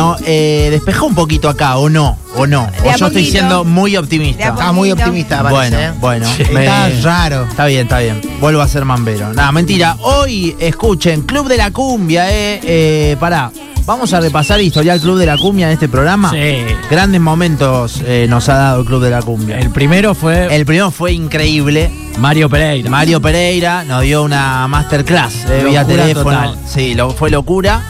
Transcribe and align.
No, 0.00 0.16
eh, 0.24 0.68
despejó 0.70 1.06
un 1.06 1.14
poquito 1.14 1.48
acá, 1.48 1.76
¿o 1.76 1.88
no? 1.88 2.16
¿O 2.36 2.46
no? 2.46 2.68
De 2.82 2.88
o 2.88 2.90
a 2.92 2.96
yo 2.96 3.06
estoy 3.06 3.22
poquito. 3.22 3.30
siendo 3.32 3.64
muy 3.64 3.90
De 3.92 3.96
a 3.96 4.00
optimista. 4.00 4.48
Está 4.48 4.72
muy 4.72 4.90
Poquito. 4.90 5.08
optimista, 5.08 5.42
parece. 5.42 5.76
Bueno, 5.76 5.78
¿eh? 5.78 5.92
bueno. 6.00 6.26
Está 6.38 6.88
me- 6.88 7.00
raro. 7.02 7.44
Está 7.48 7.66
bien, 7.66 7.82
está 7.82 7.98
bien. 7.98 8.20
Vuelvo 8.40 8.60
a 8.62 8.68
ser 8.68 8.84
mambero. 8.84 9.32
Nada, 9.34 9.52
mentira. 9.52 9.96
Hoy, 10.00 10.56
escuchen, 10.58 11.22
Club 11.22 11.48
de 11.48 11.56
la 11.56 11.70
Cumbia, 11.70 12.30
eh. 12.30 12.60
eh 12.62 13.16
pará. 13.20 13.50
Vamos 13.86 14.12
a 14.12 14.20
repasar 14.20 14.60
historial 14.60 15.00
Club 15.00 15.18
de 15.18 15.26
la 15.26 15.36
Cumbia 15.36 15.66
en 15.66 15.72
este 15.72 15.88
programa. 15.88 16.30
Sí. 16.30 16.64
Grandes 16.90 17.20
momentos 17.20 18.00
eh, 18.06 18.26
nos 18.28 18.48
ha 18.48 18.54
dado 18.54 18.80
el 18.80 18.86
Club 18.86 19.02
de 19.02 19.10
la 19.10 19.22
Cumbia. 19.22 19.58
El 19.58 19.70
primero 19.70 20.14
fue 20.14 20.54
El 20.54 20.64
primero 20.64 20.90
fue 20.90 21.12
increíble. 21.12 21.90
Mario 22.18 22.48
Pereira. 22.48 22.88
Mario 22.90 23.20
Pereira 23.20 23.82
nos 23.84 24.02
dio 24.02 24.22
una 24.22 24.68
masterclass 24.68 25.34
eh, 25.48 25.64
vía 25.66 25.82
Locura 25.82 26.02
teléfono. 26.04 26.24
total. 26.52 26.58
Sí, 26.68 26.94
lo, 26.94 27.10
fue 27.12 27.30
locura. 27.30 27.82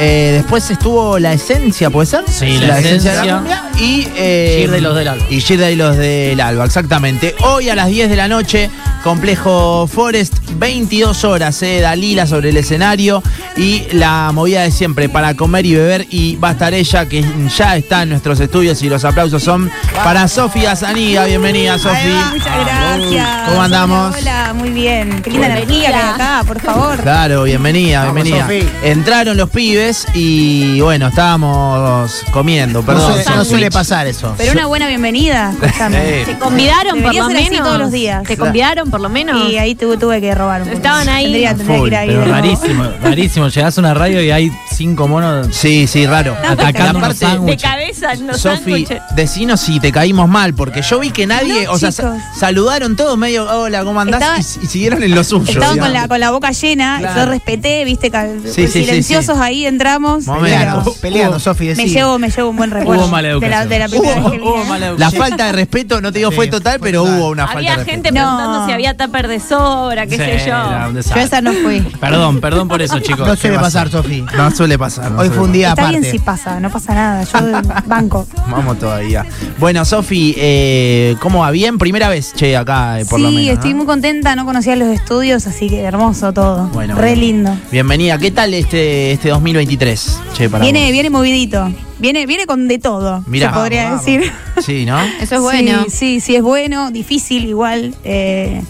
Eh, 0.00 0.30
después 0.34 0.70
estuvo 0.70 1.18
la 1.18 1.32
esencia, 1.32 1.90
¿puede 1.90 2.06
ser? 2.06 2.22
Sí, 2.28 2.58
La 2.58 2.76
de 2.76 2.80
Esencia. 2.82 3.24
la 3.24 3.34
cumbia. 3.38 3.62
Y 3.80 4.06
eh, 4.16 4.58
Girda 4.60 4.78
y 4.78 4.80
los 4.80 4.94
del 4.96 5.08
Alba. 5.08 5.24
Y 5.28 5.40
Girda 5.40 5.70
y 5.72 5.76
los 5.76 5.96
del 5.96 6.40
Alba, 6.40 6.64
exactamente. 6.66 7.34
Hoy 7.40 7.68
a 7.68 7.74
las 7.74 7.88
10 7.88 8.08
de 8.08 8.14
la 8.16 8.28
noche, 8.28 8.70
Complejo 9.02 9.86
Forest, 9.86 10.34
22 10.56 11.24
horas, 11.24 11.62
eh, 11.62 11.80
Dalila 11.80 12.26
sobre 12.26 12.50
el 12.50 12.56
escenario. 12.56 13.22
Y 13.56 13.86
la 13.92 14.30
movida 14.32 14.62
de 14.62 14.70
siempre 14.70 15.08
para 15.08 15.34
comer 15.34 15.66
y 15.66 15.74
beber. 15.74 16.06
Y 16.10 16.36
va 16.36 16.50
a 16.50 16.52
estar 16.52 16.74
ella, 16.74 17.06
que 17.08 17.24
ya 17.56 17.76
está 17.76 18.02
en 18.02 18.10
nuestros 18.10 18.38
estudios. 18.40 18.82
Y 18.82 18.88
los 18.88 19.04
aplausos 19.04 19.42
son 19.42 19.70
para 20.04 20.28
Sofía 20.28 20.76
Zaniga. 20.76 21.24
Bienvenida, 21.24 21.78
Sofi. 21.78 22.08
Muchas 22.32 22.58
gracias. 22.64 23.48
¿Cómo 23.48 23.62
andamos? 23.62 24.16
Hola, 24.16 24.52
muy 24.54 24.70
bien. 24.70 25.22
Qué 25.22 25.30
linda 25.30 25.46
energía 25.46 25.88
que 25.90 25.94
hay 25.96 26.14
acá, 26.14 26.44
por 26.46 26.60
favor. 26.60 27.00
Claro, 27.00 27.44
bienvenida, 27.44 28.04
Vamos, 28.04 28.22
bienvenida. 28.24 28.70
Entraron 28.82 29.36
los 29.36 29.50
pibes 29.50 30.06
y 30.14 30.80
bueno, 30.80 31.08
estábamos 31.08 32.24
comiendo, 32.32 32.80
No, 32.80 32.86
perdón. 32.86 33.02
suele, 33.06 33.18
no 33.18 33.24
sándwich. 33.30 33.48
suele 33.48 33.70
pasar 33.70 34.06
eso. 34.06 34.34
Pero 34.36 34.52
una 34.52 34.66
buena 34.66 34.86
bienvenida. 34.88 35.52
escuchame. 35.62 36.24
¿Te 36.24 36.38
convidaron 36.38 37.02
por 37.02 37.14
lo 37.14 37.28
menos? 37.28 37.58
todos 37.62 37.78
los 37.78 37.90
días. 37.92 38.22
¿Te 38.24 38.36
convidaron 38.36 38.87
por 38.90 39.00
lo 39.00 39.08
menos? 39.08 39.50
Y 39.50 39.58
ahí 39.58 39.74
tuve, 39.74 39.96
tuve 39.96 40.20
que 40.20 40.34
robar 40.34 40.62
un 40.62 40.68
poco. 40.68 40.76
Estaban 40.76 41.08
ahí. 41.08 41.24
Tendría, 41.24 41.54
tendría 41.54 41.78
Full, 41.78 41.88
que 41.88 41.94
ir 41.94 41.98
ahí 41.98 42.06
Pero 42.08 42.20
de 42.20 42.26
nuevo. 42.26 42.42
rarísimo, 42.42 42.84
rarísimo. 43.02 43.48
Llegás 43.48 43.78
a 43.78 43.80
una 43.80 43.94
radio 43.94 44.22
y 44.22 44.30
hay 44.30 44.50
cinco 44.72 45.08
monos 45.08 45.48
Sí, 45.52 45.86
sí, 45.86 46.06
raro. 46.06 46.36
atacando 46.48 46.98
unos 46.98 47.02
aparte, 47.10 47.24
de 47.24 47.30
sándwiches. 47.32 47.62
cabeza 47.70 48.12
en 48.12 48.26
los 48.26 48.40
Sofi, 48.40 48.56
sándwiches. 48.56 49.02
decinos 49.14 49.60
si 49.60 49.80
te 49.80 49.92
caímos 49.92 50.28
mal, 50.28 50.54
porque 50.54 50.82
yo 50.82 50.98
vi 51.00 51.10
que 51.10 51.26
nadie, 51.26 51.64
No, 51.64 51.72
o 51.72 51.78
sea, 51.78 51.90
chicos. 51.92 52.16
saludaron 52.38 52.96
todos 52.96 53.16
medio, 53.18 53.44
hola, 53.50 53.84
¿cómo 53.84 54.00
andás? 54.00 54.20
Estaba- 54.20 54.36
y, 54.38 54.40
s- 54.40 54.60
y 54.62 54.66
siguieron 54.66 55.02
en 55.02 55.14
lo 55.14 55.24
suyo. 55.24 55.44
Estaban 55.44 55.68
con 55.78 55.88
digamos. 55.88 55.92
la, 56.02 56.08
con 56.08 56.20
la 56.20 56.30
boca 56.30 56.50
llena, 56.52 56.98
Claro. 56.98 57.20
yo 57.24 57.26
respeté, 57.30 57.84
viste, 57.84 58.10
ca- 58.10 58.26
Sí, 58.44 58.50
sí, 58.52 58.66
sí, 58.68 58.84
silenciosos 58.84 59.36
sí. 59.36 59.42
ahí 59.42 59.66
entramos. 59.66 60.26
Momento. 60.26 60.94
Peleando, 61.00 61.38
Sofi, 61.38 61.64
Me 61.64 61.74
decí. 61.74 61.88
llevo, 61.90 62.18
me 62.18 62.30
llevo 62.30 62.50
un 62.50 62.56
buen 62.56 62.70
recuerdo. 62.70 63.02
Hubo 63.02 63.08
mala 63.10 63.28
de 63.28 63.34
la, 63.40 63.62
educación. 63.62 63.68
de 63.68 63.78
la 63.78 63.88
primera 63.88 64.14
Hubo- 64.20 64.30
vez 64.30 64.32
que 64.40 64.44
hubo 64.46 64.54
vine. 64.54 64.68
mala 64.68 64.80
La 64.86 64.92
educación. 64.92 65.22
falta 65.22 65.46
de 65.46 65.52
respeto, 65.52 66.00
no 66.00 66.12
te 66.12 66.18
digo 66.18 66.30
Sí, 66.30 66.36
fue 66.36 66.46
total, 66.48 66.78
fue 66.78 66.88
pero 66.88 67.02
total. 67.02 67.18
hubo 67.18 67.28
una 67.30 67.44
falta 67.46 67.58
Había 67.58 67.76
de 67.76 67.84
gente 67.84 68.10
respeto. 68.10 68.14
No. 68.26 68.36
preguntando 68.36 68.66
si 68.66 68.72
había 68.78 68.96
tupper 68.96 69.26
de 69.26 69.40
sobra, 69.40 70.06
qué 70.06 70.12
Sí, 70.16 70.22
sé 70.22 70.38
yo. 70.46 70.54
era 70.54 70.88
un 70.88 70.94
Yo 71.00 71.14
esa 71.16 71.40
no 71.40 71.52
fui. 71.52 71.80
Perdón, 72.00 72.40
perdón 72.40 72.68
por 72.68 72.80
eso, 72.80 72.98
chicos. 73.00 73.26
No 73.26 73.34
suele 73.34 73.56
¿Qué 73.56 73.60
pasar? 73.60 73.90
Sofi. 73.90 74.24
No 74.36 74.50
suele 74.52 74.78
pasar. 74.78 75.10
no 75.10 75.18
Hoy 75.18 75.26
suele 75.26 75.34
fue 75.36 75.44
un 75.46 75.52
día 75.52 75.68
Está 75.70 75.88
bien 75.88 75.96
aparte. 75.96 76.10
si 76.12 76.18
pasa, 76.20 76.60
no 76.60 76.70
pasa 76.70 76.94
nada. 76.94 77.24
Yo 77.24 77.38
banco. 77.86 78.26
Vamos 78.48 78.78
todavía. 78.78 79.26
Bueno, 79.58 79.84
Sofi, 79.84 80.34
eh, 80.38 81.16
¿cómo 81.20 81.40
va? 81.40 81.50
¿Bien? 81.50 81.76
Primera 81.76 82.08
vez, 82.08 82.32
che, 82.34 82.56
acá, 82.56 83.00
eh, 83.00 83.04
por 83.04 83.18
sí, 83.18 83.24
lo 83.26 83.32
menos. 83.32 83.48
estoy 83.54 83.70
¿no? 83.72 83.78
muy 83.78 83.86
contenta, 83.86 84.36
no 84.36 84.44
conocía 84.44 84.76
los 84.76 84.88
estudios, 84.88 85.46
así 85.48 85.68
que 85.68 85.82
hermoso 85.82 86.32
todo. 86.32 86.68
Bueno, 86.68 86.94
Re 86.94 87.08
bueno. 87.08 87.20
lindo. 87.20 87.56
Bienvenida. 87.72 88.16
¿Qué 88.18 88.30
tal 88.30 88.54
este, 88.54 89.10
este 89.12 89.30
2023? 89.30 90.20
Che, 90.34 90.48
para 90.48 90.62
Viene, 90.62 90.82
vos? 90.84 90.92
viene 90.92 91.10
movidito. 91.10 91.68
Viene, 91.98 92.26
viene 92.26 92.46
con 92.46 92.68
de 92.68 92.78
todo, 92.78 93.22
Mirá. 93.26 93.48
se 93.50 93.54
podría 93.58 93.84
Vamos, 93.90 94.04
decir. 94.04 94.32
Sí, 94.62 94.84
¿no? 94.86 94.98
Eso 95.20 95.36
es 95.36 95.40
bueno. 95.40 95.84
Sí, 95.84 95.90
sí, 95.90 96.20
sí, 96.20 96.36
es 96.36 96.42
bueno, 96.42 96.90
difícil 96.90 97.44
igual. 97.46 97.94
eh, 98.04 98.62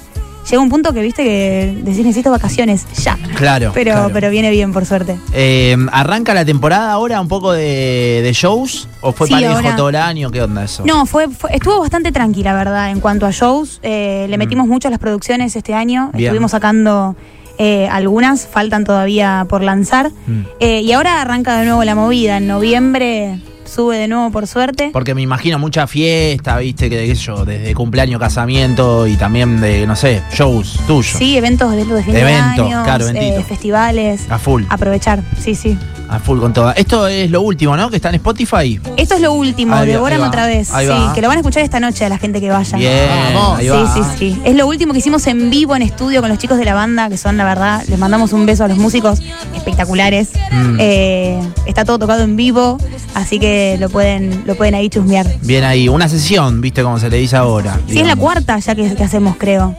llega 0.51 0.63
un 0.63 0.71
punto 0.71 0.95
que 0.95 1.03
viste 1.03 1.23
que 1.25 1.75
decís 1.85 2.05
necesito 2.07 2.31
vacaciones, 2.31 2.87
ya. 3.03 3.19
Claro. 3.37 3.71
Pero, 3.75 3.93
claro. 3.93 4.11
pero 4.15 4.31
viene 4.31 4.51
bien, 4.51 4.73
por 4.73 4.87
suerte. 4.87 5.19
Eh, 5.35 5.77
¿Arranca 5.93 6.33
la 6.33 6.45
temporada 6.47 6.91
ahora 6.91 7.21
un 7.21 7.29
poco 7.29 7.53
de, 7.53 8.21
de 8.23 8.33
shows? 8.33 8.89
¿O 9.03 9.13
fue 9.13 9.27
Sí, 9.27 9.35
parejo 9.35 9.57
ahora. 9.57 9.77
todo 9.77 9.91
el 9.91 9.97
año? 9.97 10.31
¿Qué 10.31 10.41
onda 10.41 10.65
eso? 10.65 10.85
No, 10.87 11.05
fue, 11.05 11.29
fue- 11.29 11.55
estuvo 11.55 11.79
bastante 11.81 12.13
tranquila, 12.13 12.55
verdad, 12.55 12.91
en 12.91 13.01
cuanto 13.01 13.27
a 13.27 13.31
shows. 13.31 13.79
Eh, 13.83 14.27
le 14.31 14.39
metimos 14.39 14.67
mucho 14.67 14.89
a 14.89 14.91
las 14.91 15.01
producciones 15.01 15.55
este 15.55 15.75
año. 15.75 16.07
Mm. 16.15 16.17
Bien. 16.17 16.29
Estuvimos 16.31 16.51
sacando 16.53 17.15
eh, 17.59 17.89
algunas, 17.89 18.47
faltan 18.47 18.85
todavía 18.85 19.47
por 19.49 19.63
lanzar. 19.63 20.11
Mm. 20.27 20.41
Eh, 20.61 20.81
y 20.83 20.93
ahora 20.93 21.21
arranca 21.21 21.59
de 21.59 21.67
nuevo 21.67 21.85
la 21.85 21.95
movida. 21.95 22.37
En 22.37 22.47
noviembre 22.47 23.41
sube 23.69 23.97
de 23.99 24.09
nuevo, 24.09 24.31
por 24.31 24.47
suerte. 24.47 24.91
Porque 24.93 25.15
me 25.15 25.23
imagino 25.23 25.59
mucha 25.59 25.87
fiesta, 25.87 26.57
viste, 26.59 26.89
que 26.91 27.07
qué 27.07 27.15
sé 27.15 27.23
yo, 27.23 27.45
desde 27.45 27.75
cumpleaños, 27.75 28.21
casamiento 28.21 29.07
y 29.07 29.17
también 29.17 29.61
de, 29.61 29.87
no 29.87 29.95
sé, 29.97 30.23
shows 30.33 30.79
tuyos. 30.87 31.17
Sí, 31.19 31.37
eventos, 31.37 31.73
eventos 31.73 31.97
de 31.99 32.03
fin 32.05 32.17
Eventos, 32.17 32.69
de 32.69 32.75
año, 32.75 32.85
claro, 32.85 33.07
eventitos. 33.09 33.45
festivales. 33.47 34.23
A 34.31 34.39
full, 34.39 34.65
Aprovechar, 34.69 35.23
sí, 35.41 35.55
sí. 35.55 35.77
a 36.09 36.19
full 36.19 36.39
con 36.41 36.53
toda. 36.53 36.73
Esto 36.73 37.07
es 37.07 37.31
lo 37.31 37.43
último, 37.43 37.77
¿no? 37.77 37.91
Que 37.91 37.97
está 37.97 38.09
en 38.09 38.17
Spotify. 38.17 38.81
Esto 38.97 39.15
es 39.17 39.21
lo 39.21 39.33
último, 39.33 39.75
Ahí 39.75 39.89
devórame 39.89 40.23
ahí 40.25 40.29
otra 40.29 40.47
vez. 40.47 40.73
ahí 40.73 40.87
sí, 40.87 40.93
va. 40.93 41.13
que 41.15 41.21
lo 41.23 41.29
van 41.29 41.37
a 41.37 41.41
escuchar 41.41 41.63
esta 41.63 41.81
noche 41.81 42.05
a 42.05 42.09
la 42.09 42.19
gente 42.19 42.41
que 42.41 42.51
vaya. 42.51 42.79
Bien, 42.79 43.09
Vamos. 43.35 43.59
ahí 43.59 43.67
Sí, 43.67 43.71
va. 43.71 43.95
sí, 43.95 44.01
sí. 44.19 44.41
Es 44.45 44.55
lo 44.57 44.67
último 44.67 44.93
que 44.93 44.99
hicimos 45.01 45.27
en 45.27 45.51
vivo 45.51 45.77
en 45.77 45.83
estudio 45.83 46.21
con 46.21 46.29
los 46.31 46.39
chicos 46.39 46.59
de 46.59 46.65
la 46.65 46.75
banda, 46.75 47.09
que 47.09 47.17
son, 47.17 47.37
la 47.37 47.45
verdad, 47.45 47.83
les 47.89 47.99
mandamos 47.99 48.33
un 48.33 48.47
beso 48.47 48.65
a 48.65 48.69
los 48.69 48.79
músicos 48.79 49.21
espectaculares. 49.55 50.31
Mm. 50.51 50.77
Eh, 50.81 51.41
está 51.67 51.85
todo 51.85 51.99
tocado 51.99 52.23
en 52.23 52.37
vivo, 52.37 52.79
así 53.19 53.39
que 53.39 53.77
lo 53.79 53.89
pueden, 53.89 54.43
lo 54.47 54.55
pueden 54.57 54.75
ahí 54.75 54.89
chusmear. 54.89 55.27
Bien 55.43 55.65
ahí, 55.65 55.89
una 55.89 56.09
sesión, 56.09 56.61
viste, 56.61 56.83
como 56.83 56.99
se 56.99 57.11
le 57.11 57.19
dice 57.19 57.37
ahora. 57.37 57.79
Sí, 57.89 58.01
es 58.01 58.07
la 58.07 58.17
cuarta 58.17 58.59
ya 58.59 58.75
que, 58.75 58.95
que 58.95 59.05
hacemos, 59.05 59.37
creo. 59.37 59.75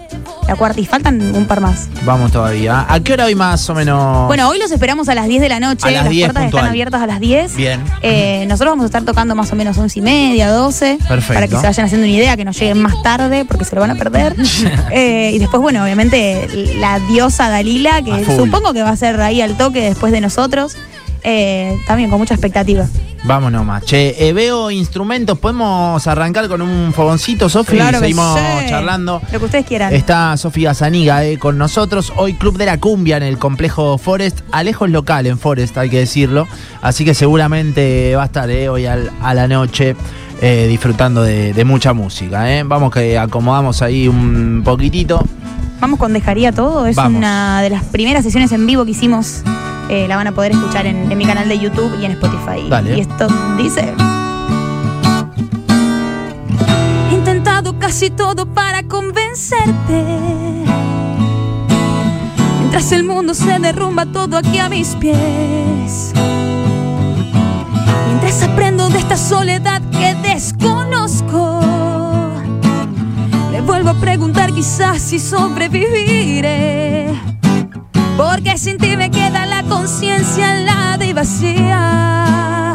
La 0.48 0.56
cuarta, 0.56 0.82
y 0.82 0.86
faltan 0.86 1.36
un 1.36 1.46
par 1.46 1.62
más. 1.62 1.90
Vamos 2.06 2.32
todavía. 2.32 2.84
¿A 2.90 3.00
qué 3.02 3.14
hora 3.14 3.26
hoy 3.26 3.36
más 3.36 3.70
o 3.70 3.76
menos? 3.76 4.26
Bueno, 4.26 4.50
hoy 4.50 4.58
los 4.58 4.72
esperamos 4.72 5.08
a 5.08 5.14
las 5.14 5.28
10 5.28 5.42
de 5.42 5.50
la 5.50 5.60
noche. 5.60 5.88
A 5.88 5.92
las 5.92 6.10
10 6.10 6.26
puertas 6.26 6.44
puntual. 6.44 6.62
están 6.62 6.70
abiertas 6.72 7.02
a 7.04 7.06
las 7.06 7.20
10. 7.20 7.56
Bien. 7.56 7.84
Eh, 8.02 8.46
nosotros 8.48 8.72
vamos 8.72 8.84
a 8.84 8.88
estar 8.88 9.04
tocando 9.04 9.36
más 9.36 9.52
o 9.52 9.56
menos 9.56 9.78
11 9.78 10.00
y 10.00 10.02
media, 10.02 10.50
12. 10.50 10.98
Perfecto. 11.08 11.34
Para 11.36 11.48
que 11.48 11.56
se 11.56 11.68
vayan 11.68 11.86
haciendo 11.86 12.08
una 12.08 12.16
idea, 12.16 12.36
que 12.36 12.46
no 12.46 12.52
lleguen 12.52 12.82
más 12.82 13.00
tarde 13.04 13.46
porque 13.46 13.64
se 13.64 13.76
lo 13.76 13.82
van 13.82 13.92
a 13.92 13.96
perder. 13.96 14.36
Eh, 14.92 15.32
y 15.34 15.40
después, 15.40 15.62
bueno, 15.62 15.84
obviamente 15.84 16.48
la 16.78 17.00
diosa 17.00 17.50
Dalila, 17.50 18.02
que 18.02 18.26
supongo 18.26 18.74
que 18.74 18.82
va 18.82 18.90
a 18.90 18.96
ser 18.96 19.20
ahí 19.22 19.42
al 19.42 19.56
toque 19.56 19.82
después 19.82 20.12
de 20.12 20.20
nosotros. 20.20 20.76
Eh, 21.24 21.78
también 21.88 22.10
con 22.10 22.20
mucha 22.20 22.34
expectativa. 22.34 22.86
Vamos 23.26 23.52
nomás. 23.52 23.84
Che, 23.84 24.16
eh, 24.18 24.32
veo 24.32 24.72
instrumentos. 24.72 25.38
¿Podemos 25.40 26.08
arrancar 26.08 26.48
con 26.48 26.62
un 26.62 26.94
fogoncito, 26.94 27.50
Sofi? 27.50 27.76
Claro 27.76 28.00
Seguimos 28.00 28.40
sí. 28.40 28.70
charlando. 28.70 29.22
Lo 29.32 29.40
que 29.40 29.46
ustedes 29.46 29.66
quieran. 29.66 29.94
Está 29.94 30.38
Sofía 30.38 30.74
Zaniga 30.74 31.26
eh, 31.26 31.38
con 31.38 31.58
nosotros. 31.58 32.14
Hoy 32.16 32.36
Club 32.36 32.58
de 32.58 32.66
la 32.66 32.78
Cumbia 32.80 33.18
en 33.18 33.24
el 33.24 33.38
complejo 33.38 33.98
Forest. 33.98 34.40
Alejo 34.54 34.86
es 34.86 34.92
local 34.92 35.28
en 35.28 35.38
Forest, 35.38 35.78
hay 35.78 35.90
que 35.90 36.00
decirlo. 36.00 36.48
Así 36.82 37.04
que 37.04 37.14
seguramente 37.14 38.16
va 38.16 38.24
a 38.24 38.26
estar 38.28 38.50
eh, 38.50 38.70
hoy 38.70 38.86
al- 38.86 39.12
a 39.22 39.34
la 39.34 39.48
noche 39.48 39.96
disfrutando 40.42 41.22
de, 41.22 41.52
de 41.54 41.66
mucha 41.66 41.92
música. 41.92 42.46
Vamos 42.64 42.94
que 42.94 43.18
acomodamos 43.18 43.82
ahí 43.82 44.08
un 44.08 44.62
poquitito. 44.64 45.22
Vamos 45.82 46.00
con 46.00 46.14
Dejaría 46.14 46.54
Todo. 46.54 46.86
Es 46.86 46.96
Vamos. 46.96 47.18
una 47.18 47.62
de 47.62 47.70
las 47.70 47.84
primeras 47.84 48.24
sesiones 48.24 48.50
en 48.54 48.66
vivo 48.66 48.86
que 48.86 48.92
hicimos. 48.92 49.44
Eh, 49.90 50.08
la 50.08 50.16
van 50.16 50.28
a 50.28 50.32
poder 50.32 50.52
escuchar 50.52 50.86
en, 50.86 51.12
en 51.12 51.18
mi 51.18 51.26
canal 51.26 51.50
de 51.50 51.58
YouTube 51.58 51.98
y 52.00 52.06
en 52.06 52.12
Spotify. 52.12 52.70
Dale. 52.70 52.98
Y 52.98 53.02
esto 53.02 53.28
dice. 53.58 53.94
He 57.10 57.14
intentado 57.16 57.78
casi 57.80 58.12
todo 58.12 58.46
para 58.46 58.84
convencerte. 58.84 60.06
Mientras 62.60 62.92
el 62.92 63.04
mundo 63.04 63.34
se 63.34 63.58
derrumba 63.58 64.06
todo 64.06 64.38
aquí 64.38 64.60
a 64.60 64.70
mis 64.70 64.90
pies. 64.96 66.14
Mientras 68.08 68.44
aprendo 68.44 68.90
de 68.90 69.00
esta 69.00 69.18
soledad 69.18 69.82
que 69.90 70.14
desconozco. 70.22 71.62
Me 73.52 73.62
vuelvo 73.62 73.90
a 73.90 73.96
preguntar 73.96 74.54
quizás 74.54 75.02
si 75.02 75.18
sobreviviré. 75.18 77.08
Porque 78.18 78.56
sin 78.58 78.78
ti 78.78 78.96
me 78.98 79.10
queda 79.10 79.48
la 79.48 79.49
conciencia 79.80 80.58
helada 80.58 81.06
y 81.06 81.14
vacía. 81.14 82.74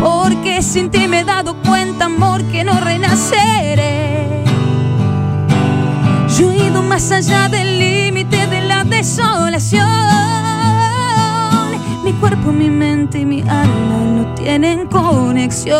Porque 0.00 0.62
sin 0.62 0.88
ti 0.88 1.08
me 1.08 1.20
he 1.20 1.24
dado 1.24 1.56
cuenta, 1.66 2.04
amor, 2.04 2.44
que 2.44 2.62
no 2.62 2.78
renaceré. 2.78 4.44
Yo 6.38 6.52
he 6.52 6.68
ido 6.68 6.80
más 6.82 7.10
allá 7.10 7.48
del 7.48 7.78
límite 7.80 8.46
de 8.46 8.60
la 8.62 8.84
desolación. 8.84 9.88
Mi 12.04 12.12
cuerpo, 12.12 12.52
mi 12.52 12.70
mente 12.70 13.18
y 13.18 13.26
mi 13.26 13.40
alma 13.42 13.98
no 14.16 14.34
tienen 14.34 14.86
conexión. 14.86 15.76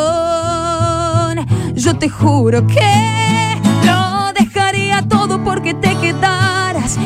Yo 1.77 1.97
te 1.97 2.09
juro 2.09 2.67
que 2.67 3.61
lo 3.87 4.33
dejaría 4.33 5.03
todo 5.03 5.45
porque 5.45 5.73
te 5.75 5.95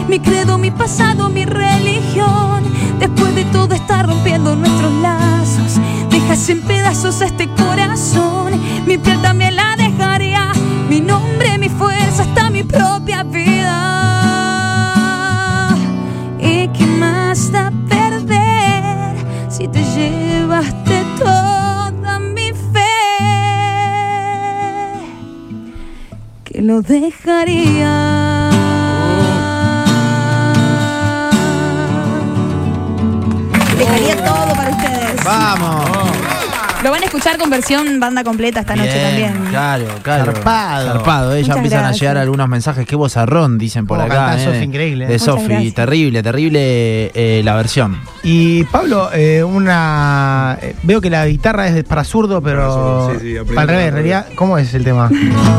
Mi 0.09 0.21
credo, 0.21 0.59
mi 0.59 0.71
pasado, 0.71 1.29
mi 1.29 1.45
religión. 1.45 2.63
Después 3.01 3.35
de 3.35 3.45
todo 3.47 3.75
está 3.75 4.03
rompiendo 4.03 4.55
nuestros 4.55 4.93
lazos. 5.03 5.81
Deja 6.11 6.25
dejas 6.25 6.49
en 6.51 6.63
pedazos 6.63 7.21
este 7.21 7.49
corazón, 7.49 8.53
mi 8.87 8.97
piel 8.99 9.21
también 9.23 9.57
la 9.57 9.75
dejaría, 9.77 10.53
mi 10.89 11.01
nombre, 11.01 11.59
mi 11.59 11.69
fuerza, 11.69 12.23
hasta 12.23 12.51
mi 12.51 12.63
propia 12.63 13.23
vida. 13.25 13.79
¿Y 16.39 16.69
qué 16.69 16.87
más 16.87 17.51
da 17.51 17.73
perder 17.89 19.17
si 19.49 19.67
te 19.69 19.83
llevaste 19.83 21.03
toda 21.19 22.19
mi 22.19 22.53
fe? 22.73 22.87
Que 26.45 26.63
lo 26.63 26.83
dejaría. 26.83 28.22
Dejaría 33.85 34.17
todo 34.25 34.55
para 34.55 34.71
ustedes. 34.71 35.25
Vamos. 35.25 35.87
Lo 36.83 36.91
van 36.91 37.03
a 37.03 37.05
escuchar 37.07 37.39
con 37.39 37.49
versión 37.49 38.01
banda 38.01 38.25
completa 38.25 38.61
esta 38.61 38.75
noche 38.75 38.93
Bien, 38.93 39.33
también. 39.33 39.51
Claro, 39.51 39.85
claro. 40.03 40.25
Zarpado. 40.33 40.87
Zarpado, 40.95 41.33
eh, 41.35 41.37
ya 41.37 41.43
Muchas 41.43 41.57
empiezan 41.59 41.79
a 41.79 41.83
gracias. 41.83 42.01
llegar 42.01 42.17
algunos 42.19 42.49
mensajes. 42.49 42.87
Qué 42.87 42.97
vozarrón, 42.97 43.57
dicen 43.59 43.87
por 43.87 43.99
Oh, 43.99 44.03
acá. 44.03 44.15
canta 44.15 44.43
eh, 44.43 44.45
Sofi, 44.45 44.65
increíble. 44.65 45.07
De 45.07 45.13
Muchas 45.13 45.25
Sofi, 45.27 45.47
gracias. 45.47 45.75
terrible, 45.75 46.23
terrible 46.25 47.13
eh, 47.15 47.43
la 47.45 47.55
versión. 47.55 48.01
Y 48.25 48.63
Pablo, 48.65 49.11
eh, 49.13 49.43
una 49.43 50.57
eh, 50.63 50.77
veo 50.85 51.01
que 51.01 51.11
la 51.11 51.27
guitarra 51.27 51.67
es 51.67 51.83
para 51.83 52.05
zurdo, 52.05 52.41
pero 52.41 52.59
Para 52.61 52.73
zurdo, 52.73 53.13
sí, 53.21 53.33
sí, 53.33 53.57
al 53.57 53.67
revés, 53.69 53.89
en 53.89 53.95
realidad, 53.95 54.27
¿cómo 54.37 54.59
es 54.59 54.73
el 54.75 54.85
tema? 54.85 55.11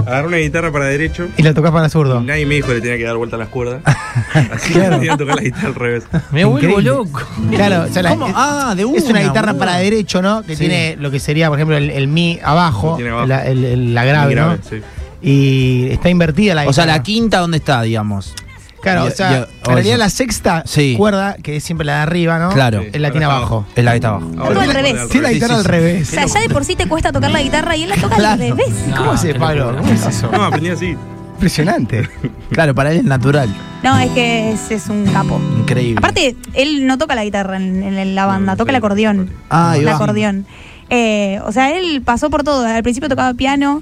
Agarré 0.06 0.28
una 0.28 0.38
guitarra 0.38 0.72
para 0.72 0.86
derecho 0.86 1.28
Y 1.36 1.44
la 1.44 1.54
tocas 1.54 1.72
para 1.72 1.90
zurdo. 1.90 2.22
y 2.22 2.24
nadie 2.24 2.46
me 2.46 2.56
dijo 2.56 2.70
que 2.70 2.76
le 2.76 2.82
tenía 2.82 2.98
que 2.98 3.04
dar 3.04 3.18
vuelta 3.18 3.36
a 3.36 3.40
las 3.40 3.50
cuerdas. 3.50 3.82
Así 4.54 4.72
Claro. 4.74 4.92
que 4.92 4.96
tenía 5.00 5.12
que 5.12 5.18
tocar 5.18 5.36
la 5.36 5.42
guitarra 5.42 5.68
al 5.68 5.76
revés. 5.76 6.04
Me 6.32 6.46
vuelvo 6.46 6.80
loco. 6.80 7.22
Claro, 7.52 7.84
o 7.84 7.94
sea, 7.94 8.02
la- 8.04 8.10
¿Cómo? 8.12 8.28
es, 8.28 8.34
Ah, 8.38 8.74
de 8.78 8.84
es 8.84 8.88
una 8.88 9.10
una, 9.10 9.20
guitarra 9.20 9.52
boludo. 9.52 9.60
para 9.66 9.78
derecho, 9.80 10.22
¿no? 10.22 10.44
Que 10.44 10.56
Sí. 10.56 10.60
tiene 10.62 10.96
lo 10.98 11.12
que 11.12 11.20
sería, 11.20 11.50
por 11.50 11.58
ejemplo, 11.60 11.76
el, 11.76 11.90
el 11.90 12.08
mi 12.08 12.40
abajo, 12.42 12.96
Tiene 12.96 13.12
abajo. 13.12 13.28
La, 13.28 13.46
el- 13.46 13.66
el- 13.66 13.94
la 13.94 14.06
grave, 14.06 14.36
Muy 14.36 14.42
¿no? 14.42 14.58
sí. 14.70 14.82
Y 15.22 15.88
está 15.92 16.08
invertida 16.10 16.56
la 16.56 16.62
O 16.68 16.72
sea, 16.72 16.84
guitarra. 16.86 16.98
la 17.00 17.04
quinta, 17.04 17.40
¿dónde 17.40 17.58
está, 17.58 17.82
digamos? 17.82 18.34
Claro, 18.84 19.06
o 19.06 19.12
sea, 19.12 19.48
en 19.66 19.74
realidad 19.74 19.98
la 19.98 20.10
sexta 20.10 20.64
Sí. 20.66 20.96
cuerda, 20.98 21.36
que 21.42 21.56
es 21.56 21.64
siempre 21.64 21.86
la 21.86 21.96
de 21.96 22.02
arriba, 22.02 22.38
¿no? 22.38 22.50
Claro. 22.52 22.82
Sí. 22.84 22.90
Él 22.94 23.02
la 23.02 23.12
tiene 23.12 23.26
Ahora 23.26 23.38
abajo. 23.38 23.66
Es 23.76 23.84
la 23.84 23.92
que 23.92 23.96
está 23.98 24.10
abajo. 24.10 24.32
Ahora 24.38 24.62
al 24.64 24.74
revés. 24.74 25.10
Tiene 25.10 25.22
la 25.24 25.30
Sí, 25.30 25.34
guitarra 25.36 25.54
sí, 25.54 25.58
al 25.60 25.64
sí. 25.64 25.68
revés. 25.70 26.08
O 26.10 26.12
sea, 26.12 26.26
ya 26.28 26.40
de 26.42 26.50
por 26.50 26.66
sí 26.66 26.76
te 26.76 26.88
cuesta 26.88 27.12
tocar 27.12 27.32
la 27.32 27.42
guitarra 27.42 27.76
y 27.76 27.84
él 27.84 27.90
la 27.90 27.96
toca 27.96 28.16
Claro. 28.18 28.34
al 28.34 28.40
revés. 28.50 28.68
¿Cómo 28.96 29.06
No, 29.06 29.12
hace, 29.14 29.34
Pablo? 29.36 29.76
¿Cómo 29.78 29.92
es 29.94 30.06
eso? 30.06 30.30
No, 30.32 30.44
aprendí 30.46 30.70
así. 30.70 30.96
Impresionante. 31.36 32.08
Claro, 32.52 32.76
para 32.76 32.92
él 32.92 32.98
es 33.00 33.04
natural. 33.04 33.50
No, 33.82 33.98
es 33.98 34.12
que 34.12 34.52
es, 34.52 34.70
es 34.70 34.88
un 34.88 35.06
capo. 35.08 35.42
Increíble. 35.58 35.96
Aparte, 35.98 36.36
él 36.54 36.86
no 36.86 37.00
toca 37.00 37.16
la 37.16 37.24
guitarra 37.24 37.58
en, 37.58 37.82
en 37.84 38.14
la 38.16 38.28
banda, 38.28 38.56
toca 38.56 38.70
sí, 38.70 38.72
el 38.72 38.76
acordeón. 38.76 39.30
Ah, 39.50 39.74
el 39.76 39.88
va. 39.88 39.94
Eh, 40.96 41.40
o 41.46 41.52
sea, 41.52 41.76
él 41.76 42.04
pasó 42.06 42.30
por 42.30 42.44
todo. 42.44 42.66
Al 42.66 42.84
principio 42.84 43.10
tocaba 43.10 43.34
piano, 43.34 43.82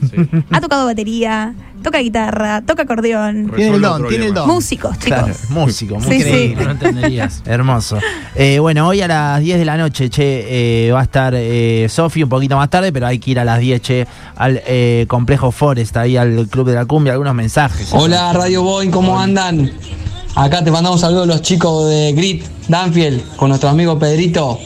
ha 0.50 0.62
tocado 0.62 0.86
batería, 0.86 1.54
toca 1.84 1.98
guitarra, 2.00 2.62
toca 2.62 2.84
acordeón. 2.84 3.52
Tiene 3.54 3.76
el 3.76 3.82
don, 3.82 4.08
tiene 4.08 4.28
el 4.28 4.34
don. 4.34 4.48
Músicos, 4.48 4.98
chicos. 4.98 5.20
Claro, 5.20 5.34
músico, 5.50 6.00
Sí, 6.00 6.06
músico. 6.08 6.24
sí. 6.24 6.30
Increíble. 6.30 6.64
No 6.66 6.72
entenderías. 6.72 7.44
Hermoso. 7.46 7.98
Eh, 8.36 8.60
bueno, 8.60 8.88
hoy 8.88 9.02
a 9.02 9.10
las 9.10 9.42
10 9.42 9.60
de 9.60 9.66
la 9.66 9.76
noche, 9.76 10.10
che, 10.10 10.88
eh, 10.88 10.92
va 10.94 11.02
a 11.02 11.04
estar 11.04 11.34
eh, 11.36 11.88
Sofi 11.90 12.24
un 12.24 12.30
poquito 12.30 12.56
más 12.56 12.70
tarde, 12.70 12.94
pero 12.94 13.08
hay 13.08 13.20
que 13.20 13.32
ir 13.32 13.40
a 13.40 13.44
las 13.44 13.60
10, 13.60 13.82
che, 13.82 14.08
al 14.38 14.62
eh, 14.66 15.04
complejo 15.10 15.52
Forest, 15.52 15.98
ahí 15.98 16.16
al 16.16 16.48
Club 16.48 16.70
de 16.70 16.76
la 16.76 16.86
Cumbia, 16.86 17.12
algunos 17.12 17.36
mensajes. 17.36 17.90
Hola 17.92 18.32
Radio 18.32 18.64
Boy, 18.64 18.90
¿cómo 18.90 19.20
andan? 19.20 19.70
Acá 20.34 20.64
te 20.64 20.72
mandamos 20.72 21.02
saludos 21.02 21.28
los 21.28 21.42
chicos 21.42 21.90
de 21.90 22.14
Grit, 22.14 22.46
Danfield, 22.70 23.36
con 23.36 23.50
nuestro 23.50 23.68
amigo 23.68 24.00
Pedrito, 24.00 24.58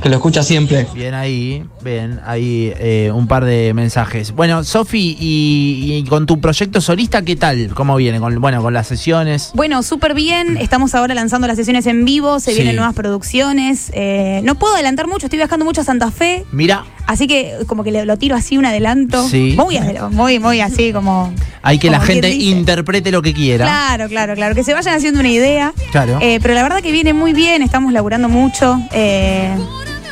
que 0.00 0.08
lo 0.08 0.14
escucha 0.14 0.44
siempre. 0.44 0.86
Bien 0.94 1.12
ahí, 1.12 1.64
bien, 1.88 2.20
ahí 2.26 2.72
eh, 2.78 3.10
un 3.14 3.26
par 3.26 3.44
de 3.44 3.72
mensajes. 3.74 4.32
Bueno, 4.32 4.64
Sofi, 4.64 5.16
y, 5.18 5.94
y 5.96 6.04
con 6.08 6.26
tu 6.26 6.40
proyecto 6.40 6.80
solista, 6.80 7.22
¿qué 7.22 7.36
tal? 7.36 7.70
¿Cómo 7.74 7.96
viene? 7.96 8.20
Con, 8.20 8.40
bueno, 8.40 8.62
con 8.62 8.72
las 8.74 8.86
sesiones. 8.86 9.50
Bueno, 9.54 9.82
súper 9.82 10.14
bien. 10.14 10.56
Estamos 10.56 10.94
ahora 10.94 11.14
lanzando 11.14 11.46
las 11.46 11.56
sesiones 11.56 11.86
en 11.86 12.04
vivo, 12.04 12.40
se 12.40 12.50
Sí. 12.52 12.56
vienen 12.56 12.76
nuevas 12.76 12.94
producciones. 12.94 13.90
Eh, 13.94 14.40
no 14.44 14.54
puedo 14.56 14.74
adelantar 14.74 15.06
mucho, 15.08 15.26
estoy 15.26 15.38
viajando 15.38 15.64
mucho 15.64 15.80
a 15.80 15.84
Santa 15.84 16.10
Fe. 16.10 16.44
Mira, 16.52 16.84
Así 17.06 17.26
que 17.26 17.54
como 17.66 17.84
que 17.84 17.90
le- 17.90 18.04
lo 18.04 18.18
tiro 18.18 18.36
así 18.36 18.58
un 18.58 18.66
adelanto. 18.66 19.26
Sí. 19.26 19.54
Muy, 19.56 19.78
muy, 20.10 20.38
muy 20.38 20.60
así 20.60 20.92
como... 20.92 21.32
hay 21.62 21.78
que 21.78 21.88
la 21.90 22.00
como 22.00 22.06
gente 22.06 22.30
interprete 22.34 23.10
lo 23.10 23.22
que 23.22 23.32
quiera. 23.32 23.64
Claro, 23.64 24.08
claro, 24.10 24.34
claro. 24.34 24.54
Que 24.54 24.62
se 24.62 24.74
vayan 24.74 24.94
haciendo 24.94 25.18
una 25.18 25.30
idea. 25.30 25.72
Claro. 25.90 26.18
Eh, 26.20 26.38
pero 26.42 26.52
la 26.52 26.62
verdad 26.62 26.82
que 26.82 26.92
viene 26.92 27.14
muy 27.14 27.32
bien, 27.32 27.62
estamos 27.62 27.94
laburando 27.94 28.28
mucho. 28.28 28.78
Eh, 28.92 29.54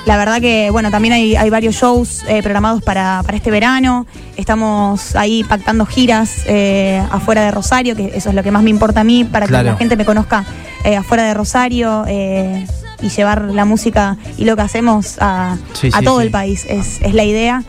la 0.07 0.17
verdad 0.17 0.41
que, 0.41 0.71
bueno, 0.71 0.91
también 0.91 1.13
hay, 1.15 1.37
hay 1.37 1.51
varios 1.51 1.75
shows 1.75 2.23
eh, 2.29 2.41
programados 2.43 2.83
para, 2.83 3.23
para 3.25 3.37
este 3.37 3.51
verano. 3.51 4.07
Estamos 4.37 5.15
ahí 5.17 5.45
pactando 5.45 5.85
giras 5.85 6.43
eh, 6.47 7.03
afuera 7.11 7.43
de 7.43 7.51
Rosario, 7.51 7.95
que 7.97 8.13
eso 8.15 8.29
es 8.31 8.35
lo 8.35 8.43
que 8.43 8.51
más 8.53 8.63
me 8.63 8.71
importa 8.71 9.01
a 9.01 9.05
mí, 9.05 9.25
para 9.25 9.47
Claro. 9.47 9.65
que 9.67 9.71
la 9.73 9.77
gente 9.77 9.97
me 9.97 10.05
conozca 10.05 10.45
eh, 10.85 10.97
afuera 10.97 11.25
de 11.25 11.35
Rosario 11.35 12.05
y 12.09 13.09
llevar 13.11 13.43
la 13.53 13.65
música 13.67 14.17
y 14.39 14.45
lo 14.47 14.57
que 14.57 14.63
hacemos 14.63 15.17
a, 15.21 15.57
Sí, 15.75 15.91
a 15.93 15.99
sí, 15.99 16.05
todo 16.05 16.21
sí. 16.21 16.27
el 16.27 16.31
país. 16.33 16.65
Es, 16.69 17.03
es 17.03 17.13
la 17.13 17.25
idea. 17.25 17.63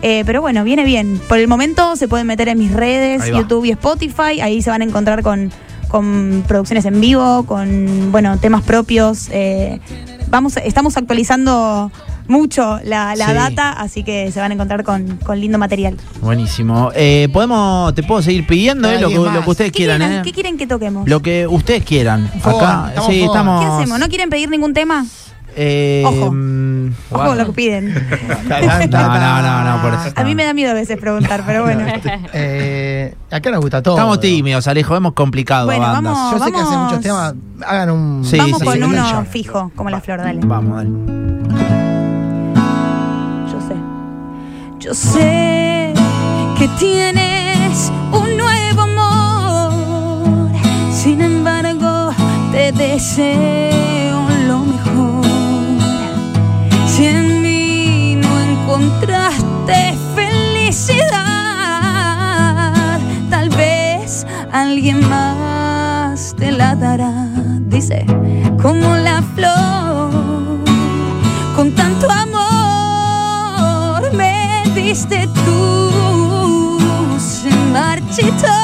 Eh, 0.00 0.24
pero 0.26 0.40
bueno, 0.40 0.64
viene 0.64 0.82
bien. 0.84 1.20
Por 1.28 1.38
el 1.38 1.46
momento 1.46 1.94
se 1.94 2.08
pueden 2.08 2.26
meter 2.26 2.48
en 2.48 2.58
mis 2.58 2.72
redes. 2.72 3.24
YouTube 3.28 3.64
y 3.66 3.70
Spotify. 3.70 4.40
Ahí 4.42 4.60
se 4.62 4.70
van 4.70 4.80
a 4.82 4.84
encontrar 4.84 5.22
con, 5.22 5.52
con 5.92 6.42
producciones 6.48 6.86
en 6.86 7.00
vivo, 7.00 7.44
con 7.44 8.10
bueno 8.10 8.38
temas 8.38 8.62
propios. 8.62 9.28
eh, 9.30 9.78
vamos, 10.28 10.56
estamos 10.56 10.96
actualizando 10.96 11.92
mucho 12.28 12.80
la, 12.84 13.14
la 13.14 13.26
Sí. 13.26 13.32
data, 13.34 13.72
así 13.72 14.02
que 14.02 14.32
se 14.32 14.40
van 14.40 14.50
a 14.52 14.54
encontrar 14.54 14.84
con, 14.84 15.18
con 15.18 15.38
lindo 15.38 15.58
material. 15.58 15.96
Buenísimo. 16.22 16.90
Eh, 16.94 17.28
podemos, 17.32 17.94
te 17.94 18.02
puedo 18.02 18.22
seguir 18.22 18.46
pidiendo 18.46 18.90
eh, 18.90 18.98
lo, 19.00 19.10
que, 19.10 19.16
lo 19.16 19.42
que 19.44 19.50
ustedes 19.50 19.70
¿Qué 19.72 19.76
quieran, 19.76 19.98
quieren, 19.98 20.18
eh. 20.18 20.22
¿Qué 20.24 20.32
quieren 20.32 20.56
que 20.56 20.66
toquemos? 20.66 21.06
Lo 21.06 21.20
que 21.20 21.46
ustedes 21.46 21.84
quieran. 21.84 22.30
Acá, 22.42 22.86
estamos 22.88 23.10
sí, 23.10 23.22
estamos. 23.22 23.60
¿Qué 23.60 23.66
hacemos? 23.70 23.98
¿No 23.98 24.08
quieren 24.08 24.30
pedir 24.30 24.48
ningún 24.48 24.72
tema? 24.72 25.04
Eh, 25.54 26.02
Ojo. 26.06 26.30
Ojo 27.10 27.34
lo 27.34 27.46
que 27.46 27.52
piden. 27.52 27.92
No, 28.92 29.18
no, 29.18 29.42
no, 29.42 29.64
no, 29.64 29.82
por 29.82 29.94
eso. 29.94 30.12
A 30.16 30.24
mí 30.24 30.34
me 30.34 30.44
da 30.44 30.52
miedo 30.54 30.70
a 30.70 30.74
veces 30.74 30.98
preguntar, 30.98 31.42
pero 31.46 31.62
bueno. 31.64 31.84
Eh, 32.32 33.14
acá 33.30 33.50
nos 33.50 33.60
gusta 33.60 33.82
todo. 33.82 33.94
Estamos 33.96 34.20
tímidos, 34.20 34.66
Alejo, 34.66 34.94
hemos 34.96 35.12
complicado 35.14 35.66
Bueno, 35.66 35.84
a 35.86 35.92
bandas. 35.92 36.12
vamos. 36.14 36.38
Yo 36.38 36.44
sé 36.44 36.52
que 36.52 36.58
hacen 36.60 36.78
muchos 36.78 37.00
temas. 37.00 37.34
Hagan 37.66 37.90
un. 37.90 38.24
Sí, 38.24 38.36
Vamos 38.38 38.58
sí, 38.58 38.64
con 38.64 38.74
sí. 38.74 38.82
uno 38.82 39.24
fijo, 39.30 39.70
como 39.76 39.90
la 39.90 40.00
flor, 40.00 40.18
dale. 40.20 40.40
Vamos, 40.44 40.76
dale. 40.76 40.90
Yo 43.50 43.60
sé. 43.60 43.76
Yo 44.80 44.94
sé 44.94 45.94
que 46.58 46.68
tienes 46.78 47.92
un 48.12 48.36
nuevo 48.36 48.82
amor. 48.82 50.50
Sin 50.92 51.20
embargo, 51.20 52.12
te 52.52 52.72
deseo 52.72 53.71
alguien 64.72 65.00
más 65.06 66.34
te 66.38 66.50
la 66.50 66.74
dará. 66.74 67.12
Dice, 67.74 68.06
como 68.62 68.96
la 68.96 69.22
flor 69.34 70.10
con 71.54 71.72
tanto 71.72 72.10
amor 72.10 72.40
me 74.14 74.62
diste 74.74 75.28
tú, 75.44 76.78
se 77.18 77.50
marchitó, 77.70 78.60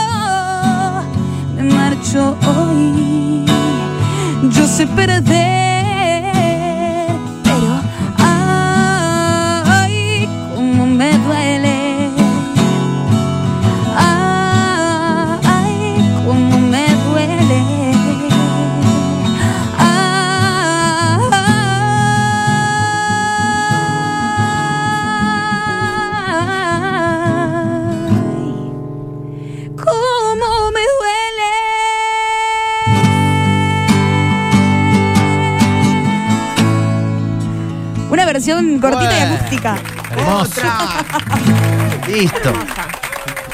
me 1.56 1.62
marcho 1.64 2.38
hoy. 2.46 3.44
Yo 4.54 4.66
sé 4.66 4.86
perder, 4.86 5.47
versión 38.38 38.78
cortita 38.78 39.18
y 39.18 39.22
acústica. 39.22 39.76
Hermoso. 40.12 40.60
Listo. 42.08 42.52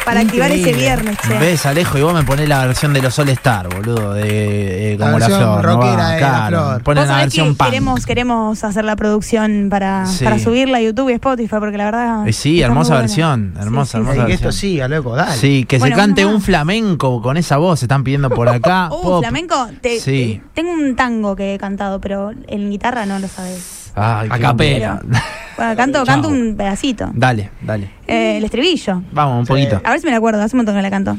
para 0.04 0.20
activar 0.20 0.50
ese 0.50 0.74
viernes, 0.74 1.16
che. 1.26 1.38
Ves, 1.38 1.64
Alejo, 1.64 1.96
y 1.96 2.02
vos 2.02 2.12
me 2.12 2.22
ponés 2.24 2.46
la 2.46 2.66
versión 2.66 2.92
de 2.92 3.00
los 3.00 3.18
All 3.18 3.30
Star, 3.30 3.74
boludo, 3.74 4.12
de 4.12 4.92
eh, 4.92 4.98
La 4.98 5.06
como 5.06 5.18
la, 5.18 5.26
versión 5.28 5.48
flor. 5.60 5.64
¿no 5.64 5.72
rockera 5.74 5.96
va? 5.96 6.10
de 6.10 6.20
La 6.20 6.26
Claro, 6.28 6.58
Flor. 6.58 6.82
Ponen 6.82 7.00
Vos 7.02 7.08
la 7.08 7.14
sabés 7.14 7.24
versión 7.24 7.48
que 7.48 7.54
punk. 7.54 7.68
queremos, 7.70 8.06
queremos 8.06 8.64
hacer 8.64 8.84
la 8.84 8.96
producción 8.96 9.68
para, 9.70 10.04
Sí. 10.04 10.22
para 10.24 10.38
subirla 10.38 10.76
a 10.78 10.80
YouTube 10.82 11.08
y 11.08 11.14
Spotify, 11.14 11.56
porque 11.58 11.78
la 11.78 11.86
verdad. 11.86 12.28
Eh, 12.28 12.32
sí, 12.34 12.60
hermosa 12.60 12.96
versión, 12.98 13.54
hermosa, 13.58 13.86
Sí, 13.86 13.90
sí, 13.92 13.96
hermosa 13.96 14.12
Y 14.12 14.16
que 14.26 14.26
versión. 14.32 14.48
esto 14.50 14.52
siga, 14.52 14.88
loco, 14.88 15.16
dale. 15.16 15.36
Sí, 15.38 15.64
que 15.66 15.78
Bueno, 15.78 15.96
se 15.96 16.02
cante 16.02 16.26
un 16.26 16.42
flamenco 16.42 17.22
con 17.22 17.38
esa 17.38 17.56
voz, 17.56 17.78
se 17.80 17.86
están 17.86 18.04
pidiendo 18.04 18.28
por 18.28 18.48
acá. 18.50 18.88
Uh, 18.92 19.02
Pop. 19.02 19.20
flamenco. 19.22 19.68
Te- 19.80 19.98
Sí. 20.00 20.42
te- 20.54 20.62
tengo 20.62 20.72
un 20.74 20.94
tango 20.96 21.34
que 21.34 21.54
he 21.54 21.58
cantado, 21.58 21.98
pero 22.00 22.30
en 22.46 22.70
guitarra 22.70 23.06
no 23.06 23.18
lo 23.18 23.26
sabes. 23.26 23.73
Ay, 23.94 24.28
A 24.30 24.34
qué 24.36 24.40
capela. 24.40 25.00
bueno. 25.02 25.18
Bueno, 25.56 25.76
canto, 25.76 26.04
canto 26.04 26.28
un 26.30 26.56
pedacito. 26.56 27.10
Dale, 27.14 27.48
dale. 27.60 27.88
Eh, 28.08 28.38
el 28.38 28.44
estribillo. 28.44 29.02
Vamos, 29.12 29.38
un 29.38 29.46
Sí. 29.46 29.52
poquito. 29.52 29.80
A 29.84 29.90
ver 29.92 30.00
si 30.00 30.06
me 30.06 30.10
la 30.10 30.16
acuerdo, 30.16 30.42
hace 30.42 30.56
un 30.56 30.58
montón 30.58 30.74
que 30.74 30.82
la 30.82 30.90
canto. 30.90 31.16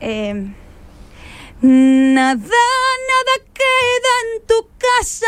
Eh, 0.00 0.52
nada, 1.62 2.34
nada 2.34 3.34
queda 3.54 4.12
en 4.24 4.46
tu 4.46 4.54
casa 4.76 5.26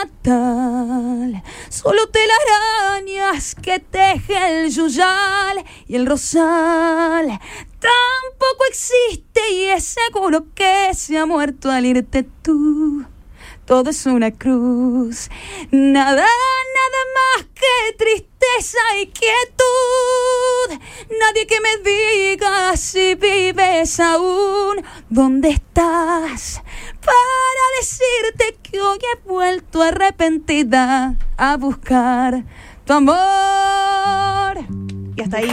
natal. 0.00 1.42
Solo 1.68 2.00
telarañas 2.08 3.54
que 3.54 3.78
teje 3.78 4.62
el 4.64 4.70
yuyal 4.72 5.64
y 5.86 5.94
el 5.94 6.06
rosal. 6.06 7.28
Tampoco 7.78 8.64
existe 8.70 9.40
y 9.52 9.64
es 9.66 9.84
seguro 9.84 10.46
que 10.52 10.92
se 10.94 11.16
ha 11.16 11.26
muerto 11.26 11.70
al 11.70 11.86
irte 11.86 12.26
tú. 12.42 13.04
Todo 13.66 13.90
es 13.90 14.04
una 14.04 14.30
cruz. 14.30 15.30
Nada, 15.70 16.26
nada 16.26 17.00
más 17.16 17.46
que 17.54 17.96
tristeza 17.96 18.78
y 19.00 19.06
quietud. 19.06 20.82
Nadie 21.18 21.46
que 21.46 21.60
me 21.60 21.90
diga 21.90 22.76
si 22.76 23.14
vives 23.14 24.00
aún. 24.00 24.84
¿Dónde 25.08 25.48
estás? 25.50 26.62
Para 27.00 27.64
decirte 27.80 28.58
que 28.62 28.82
hoy 28.82 28.98
he 28.98 29.28
vuelto 29.28 29.82
arrepentida 29.82 31.14
a 31.38 31.56
buscar 31.56 32.44
tu 32.84 32.92
amor. 32.92 34.23
Y 35.16 35.20
hasta 35.22 35.36
ahí. 35.38 35.48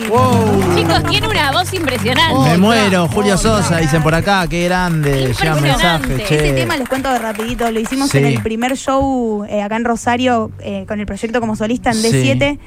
Chicos, 0.75 1.03
tiene 1.09 1.27
una 1.27 1.51
voz 1.51 1.71
impresionante. 1.73 2.49
Me 2.49 2.57
muero, 2.57 3.07
Julio. 3.09 3.37
Sosa, 3.37 3.77
dicen 3.77 4.01
por 4.01 4.15
acá, 4.15 4.47
qué 4.47 4.65
grande. 4.65 5.19
Impresionante. 5.21 5.61
mensajes, 5.61 6.27
che. 6.27 6.35
Ese 6.47 6.53
tema 6.53 6.77
les 6.77 6.89
cuento 6.89 7.11
de 7.11 7.19
rapidito, 7.19 7.69
lo 7.69 7.79
hicimos 7.79 8.09
Sí. 8.09 8.17
en 8.17 8.25
el 8.25 8.41
primer 8.41 8.75
show 8.75 9.45
eh, 9.47 9.61
acá 9.61 9.75
en 9.75 9.85
Rosario 9.85 10.51
eh, 10.59 10.85
con 10.87 10.99
el 10.99 11.05
proyecto 11.05 11.39
como 11.39 11.55
solista 11.55 11.91
en 11.91 11.95
Sí. 11.97 12.07
D7, 12.11 12.57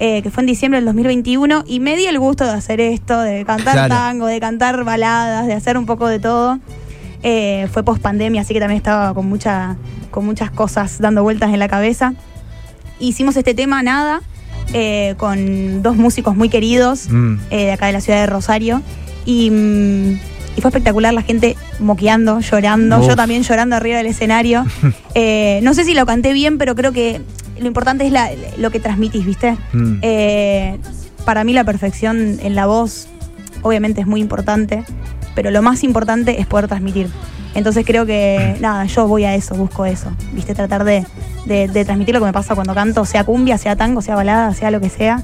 eh, 0.00 0.22
que 0.22 0.30
fue 0.30 0.42
en 0.42 0.46
diciembre 0.48 0.78
del 0.78 0.86
2021, 0.86 1.62
y 1.66 1.78
me 1.78 1.94
di 1.94 2.06
el 2.06 2.18
gusto 2.18 2.44
de 2.44 2.50
hacer 2.52 2.80
esto, 2.80 3.20
de 3.20 3.44
cantar 3.44 3.74
Claro. 3.74 3.94
tango, 3.94 4.26
de 4.26 4.40
cantar 4.40 4.82
baladas, 4.82 5.46
de 5.46 5.52
hacer 5.54 5.78
un 5.78 5.86
poco 5.86 6.08
de 6.08 6.18
todo. 6.18 6.58
Eh, 7.22 7.68
fue 7.72 7.84
post 7.84 8.02
pandemia, 8.02 8.40
así 8.40 8.54
que 8.54 8.60
también 8.60 8.78
estaba 8.78 9.14
con, 9.14 9.28
mucha, 9.28 9.76
con 10.10 10.24
muchas 10.26 10.50
cosas 10.50 10.98
dando 10.98 11.22
vueltas 11.22 11.50
en 11.52 11.58
la 11.60 11.68
cabeza. 11.68 12.14
Hicimos 12.98 13.36
este 13.36 13.54
tema, 13.54 13.82
nada, 13.82 14.20
eh, 14.72 15.14
con 15.16 15.82
dos 15.82 15.96
músicos 15.96 16.36
muy 16.36 16.48
queridos 16.48 17.08
Mm. 17.10 17.34
eh, 17.50 17.56
de 17.66 17.72
acá 17.72 17.86
de 17.86 17.92
la 17.92 18.00
ciudad 18.00 18.20
de 18.20 18.26
Rosario. 18.26 18.82
Y, 19.26 19.50
mm, 19.50 20.12
y 20.56 20.60
fue 20.60 20.68
espectacular, 20.70 21.12
la 21.14 21.22
gente 21.22 21.56
moqueando, 21.78 22.40
llorando, 22.40 22.98
Uf. 23.00 23.06
yo 23.08 23.16
también 23.16 23.42
llorando 23.42 23.76
arriba 23.76 23.98
del 23.98 24.06
escenario. 24.06 24.64
Eh, 25.14 25.60
no 25.64 25.74
sé 25.74 25.84
si 25.84 25.94
lo 25.94 26.06
canté 26.06 26.32
bien, 26.32 26.56
pero 26.56 26.74
creo 26.76 26.92
que 26.92 27.20
lo 27.58 27.66
importante 27.66 28.06
es 28.06 28.12
la- 28.12 28.30
lo 28.58 28.70
que 28.70 28.78
transmitís, 28.80 29.26
¿viste? 29.26 29.56
Mm. 29.72 29.96
Para 31.24 31.44
mí 31.44 31.52
la 31.52 31.64
perfección 31.64 32.38
en 32.42 32.54
la 32.54 32.66
voz 32.66 33.08
obviamente 33.62 34.00
es 34.00 34.06
muy 34.06 34.20
importante, 34.20 34.84
pero 35.34 35.50
lo 35.50 35.60
más 35.62 35.84
importante 35.84 36.40
es 36.40 36.46
poder 36.46 36.66
transmitir. 36.68 37.08
Entonces 37.54 37.84
creo 37.86 38.06
que, 38.06 38.56
nada, 38.60 38.84
yo 38.84 39.06
voy 39.08 39.24
a 39.24 39.34
eso, 39.34 39.54
busco 39.54 39.84
eso, 39.84 40.10
¿viste? 40.32 40.54
Tratar 40.54 40.84
de, 40.84 41.04
de- 41.46 41.68
de 41.68 41.84
transmitir 41.84 42.14
lo 42.14 42.20
que 42.20 42.26
me 42.26 42.32
pasa 42.32 42.54
cuando 42.54 42.74
canto, 42.74 43.04
sea 43.04 43.24
cumbia, 43.24 43.58
sea 43.58 43.74
tango, 43.76 44.02
sea 44.02 44.14
balada, 44.14 44.54
sea 44.54 44.70
lo 44.70 44.80
que 44.80 44.88
sea. 44.88 45.22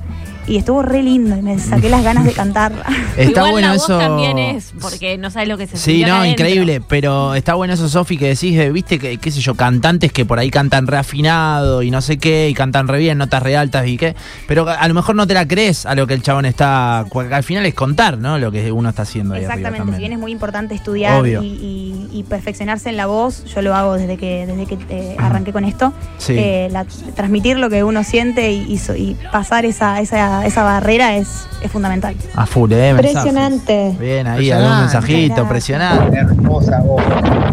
Y 0.48 0.56
estuvo 0.58 0.80
re 0.82 1.02
lindo 1.02 1.36
y 1.36 1.42
me 1.42 1.58
saqué 1.58 1.88
las 1.90 2.04
ganas 2.04 2.24
de 2.24 2.32
cantar. 2.32 2.72
Está 3.16 3.30
Igual 3.40 3.50
bueno 3.50 3.66
la 3.68 3.74
voz 3.74 3.82
eso. 3.84 3.98
también 3.98 4.38
es, 4.38 4.72
porque 4.80 5.18
no 5.18 5.30
sabes 5.30 5.48
lo 5.48 5.58
que 5.58 5.66
se 5.66 5.76
Sí, 5.76 6.04
no, 6.04 6.16
acá 6.16 6.28
increíble, 6.28 6.80
pero 6.86 7.34
está 7.34 7.54
bueno 7.54 7.74
eso, 7.74 7.88
Sofi, 7.88 8.16
que 8.16 8.28
decís, 8.28 8.56
eh, 8.58 8.70
viste, 8.70 8.98
que, 9.00 9.16
qué 9.18 9.30
sé 9.32 9.40
yo, 9.40 9.54
cantantes 9.56 10.12
que 10.12 10.24
por 10.24 10.38
ahí 10.38 10.50
cantan 10.50 10.86
reafinado 10.86 11.82
y 11.82 11.90
no 11.90 12.00
sé 12.00 12.18
qué, 12.18 12.48
y 12.48 12.54
cantan 12.54 12.86
re 12.86 12.98
bien, 12.98 13.18
notas 13.18 13.42
re 13.42 13.56
altas 13.56 13.88
y 13.88 13.96
qué, 13.96 14.14
pero 14.46 14.68
a 14.68 14.86
lo 14.86 14.94
mejor 14.94 15.16
no 15.16 15.26
te 15.26 15.34
la 15.34 15.48
crees 15.48 15.84
a 15.86 15.94
lo 15.96 16.06
que 16.06 16.14
el 16.14 16.22
chabón 16.22 16.44
está, 16.44 17.00
al 17.00 17.42
final 17.42 17.66
es 17.66 17.74
contar, 17.74 18.18
¿no? 18.18 18.38
Lo 18.38 18.52
que 18.52 18.70
uno 18.70 18.90
está 18.90 19.02
haciendo 19.02 19.34
ahí 19.34 19.40
Exactamente, 19.42 19.78
también. 19.78 19.96
si 19.96 20.00
bien 20.00 20.12
es 20.12 20.18
muy 20.18 20.30
importante 20.30 20.74
estudiar 20.74 21.26
y, 21.26 21.32
y- 21.34 22.08
y 22.12 22.22
perfeccionarse 22.22 22.88
en 22.88 22.96
la 22.96 23.06
voz, 23.06 23.44
yo 23.46 23.62
lo 23.62 23.74
hago 23.74 23.94
desde 23.94 24.16
que, 24.16 24.46
desde 24.46 24.66
que 24.66 24.78
eh, 24.90 25.16
arranqué 25.18 25.52
con 25.52 25.64
esto, 25.64 25.92
Sí. 26.18 26.34
eh, 26.38 26.68
la- 26.70 26.86
transmitir 27.14 27.58
lo 27.58 27.68
que 27.68 27.82
uno 27.82 28.04
siente 28.04 28.52
y, 28.52 28.80
y 28.96 29.16
pasar 29.32 29.64
esa, 29.64 30.00
esa, 30.00 30.35
esa 30.44 30.62
barrera 30.64 31.16
es, 31.16 31.46
es 31.62 31.70
fundamental. 31.70 32.14
A 32.34 32.44
full, 32.46 32.72
eh. 32.72 32.90
Impresionante. 32.90 33.94
Bien, 33.98 34.26
ahí, 34.26 34.50
algún 34.50 34.80
mensajito, 34.80 35.48
presionante. 35.48 36.18
hermosa 36.18 36.80
voz. 36.80 37.02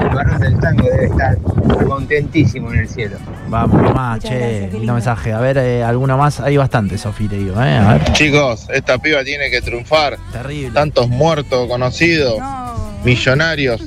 El 0.01 0.09
varón 0.09 0.39
del 0.39 0.59
tango 0.59 0.83
debe 0.89 1.05
estar 1.05 1.37
contentísimo 1.87 2.71
en 2.73 2.79
el 2.79 2.89
cielo. 2.89 3.17
Vamos, 3.47 3.81
nomás, 3.81 4.15
Muchas 4.17 4.31
che, 4.31 4.37
gracias, 4.37 4.61
lindo 4.61 4.77
lindo. 4.79 4.93
mensaje. 4.93 5.33
A 5.33 5.39
ver, 5.39 5.57
eh, 5.57 5.83
alguno 5.83 6.17
más, 6.17 6.39
hay 6.39 6.57
bastante, 6.57 6.97
Sofi, 6.97 7.27
te 7.27 7.37
digo, 7.37 7.61
eh, 7.61 7.77
a 7.77 7.93
ver. 7.93 8.13
Chicos, 8.13 8.67
esta 8.73 8.97
piba 8.97 9.23
tiene 9.23 9.49
que 9.49 9.61
triunfar. 9.61 10.17
Terrible. 10.31 10.71
Tantos 10.71 11.07
muertos, 11.09 11.67
conocidos, 11.67 12.39
No, 12.39 12.73
millonarios, 13.03 13.81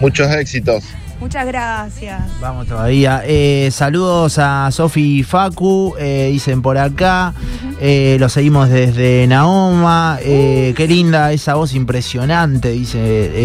muchos 0.00 0.30
éxitos. 0.32 0.84
Muchas 1.20 1.46
gracias. 1.46 2.20
Vamos 2.40 2.66
todavía. 2.66 3.22
Eh, 3.24 3.68
saludos 3.72 4.38
a 4.38 4.70
Sofi 4.70 5.18
y 5.20 5.22
Facu, 5.22 5.94
eh, 5.98 6.28
dicen 6.32 6.62
por 6.62 6.78
acá. 6.78 7.32
Eh, 7.80 8.16
lo 8.18 8.28
seguimos 8.28 8.68
desde 8.70 9.26
Naoma. 9.28 10.18
Eh, 10.22 10.74
qué 10.76 10.86
linda 10.86 11.32
esa 11.32 11.54
voz 11.54 11.74
impresionante, 11.74 12.70
dice 12.70 12.98